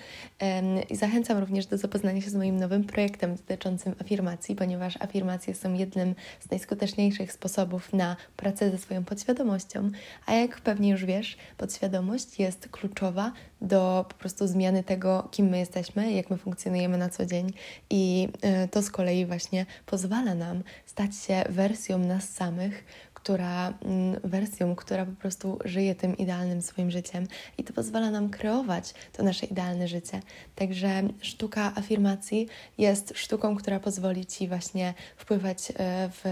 I 0.90 0.96
Zachęcam 1.10 1.38
również 1.38 1.66
do 1.66 1.78
zapoznania 1.78 2.20
się 2.20 2.30
z 2.30 2.34
moim 2.34 2.56
nowym 2.56 2.84
projektem 2.84 3.36
dotyczącym 3.36 3.94
afirmacji, 4.00 4.56
ponieważ 4.56 4.96
afirmacje 5.00 5.54
są 5.54 5.74
jednym 5.74 6.14
z 6.40 6.50
najskuteczniejszych 6.50 7.32
sposobów 7.32 7.92
na 7.92 8.16
pracę 8.36 8.70
ze 8.70 8.78
swoją 8.78 9.04
podświadomością, 9.04 9.90
a 10.26 10.34
jak 10.34 10.60
pewnie 10.60 10.90
już 10.90 11.04
wiesz, 11.04 11.36
podświadomość 11.56 12.38
jest 12.38 12.68
kluczowa 12.68 13.32
do 13.60 14.04
po 14.08 14.14
prostu 14.14 14.46
zmiany 14.46 14.84
tego, 14.84 15.28
kim 15.30 15.46
my 15.46 15.58
jesteśmy, 15.58 16.12
jak 16.12 16.30
my 16.30 16.36
funkcjonujemy 16.36 16.98
na 16.98 17.08
co 17.08 17.26
dzień. 17.26 17.52
I 17.90 18.28
y, 18.64 18.68
to 18.68 18.82
z 18.82 18.90
kolei 18.90 19.26
właśnie 19.26 19.66
pozwala 19.86 20.34
nam 20.34 20.62
stać 20.86 21.16
się 21.16 21.44
wersją 21.48 21.98
nas 21.98 22.28
samych, 22.28 22.84
która 23.22 23.68
mm, 23.68 24.20
wersją, 24.24 24.76
która 24.76 25.06
po 25.06 25.12
prostu 25.12 25.58
żyje 25.64 25.94
tym 25.94 26.16
idealnym 26.16 26.62
swoim 26.62 26.90
życiem 26.90 27.26
i 27.58 27.64
to 27.64 27.72
pozwala 27.72 28.10
nam 28.10 28.30
kreować 28.30 28.94
to 29.12 29.22
nasze 29.22 29.46
idealne 29.46 29.88
życie. 29.88 30.20
Także 30.54 31.02
sztuka 31.20 31.72
afirmacji 31.74 32.48
jest 32.78 33.12
sztuką, 33.16 33.56
która 33.56 33.80
pozwoli 33.80 34.26
Ci 34.26 34.48
właśnie 34.48 34.94
wpływać 35.16 35.72
e, 35.76 36.10
w 36.12 36.24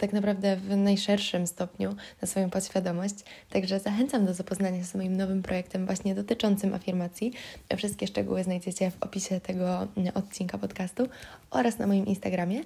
tak 0.00 0.12
naprawdę 0.12 0.56
w 0.56 0.76
najszerszym 0.76 1.46
stopniu 1.46 1.96
na 2.22 2.28
swoją 2.28 2.50
podświadomość. 2.50 3.14
Także 3.50 3.80
zachęcam 3.80 4.26
do 4.26 4.34
zapoznania 4.34 4.78
się 4.78 4.84
z 4.84 4.94
moim 4.94 5.16
nowym 5.16 5.42
projektem 5.42 5.86
właśnie 5.86 6.14
dotyczącym 6.14 6.74
afirmacji. 6.74 7.32
Wszystkie 7.76 8.06
szczegóły 8.06 8.44
znajdziecie 8.44 8.90
w 8.90 9.02
opisie 9.02 9.40
tego 9.40 9.88
odcinka 10.14 10.58
podcastu 10.58 11.08
oraz 11.50 11.78
na 11.78 11.86
moim 11.86 12.06
Instagramie. 12.06 12.60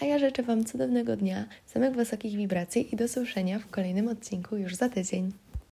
A 0.00 0.04
ja 0.04 0.18
życzę 0.18 0.42
Wam 0.42 0.64
cudownego 0.64 1.16
dnia, 1.16 1.44
samych 1.66 1.94
wysokich 1.94 2.36
wibracji 2.36 2.94
i 2.94 2.96
do 2.96 3.08
słyszenia 3.08 3.58
w 3.58 3.70
kolejnym 3.70 4.08
odcinku 4.08 4.56
już 4.56 4.74
za 4.74 4.88
tydzień. 4.88 5.32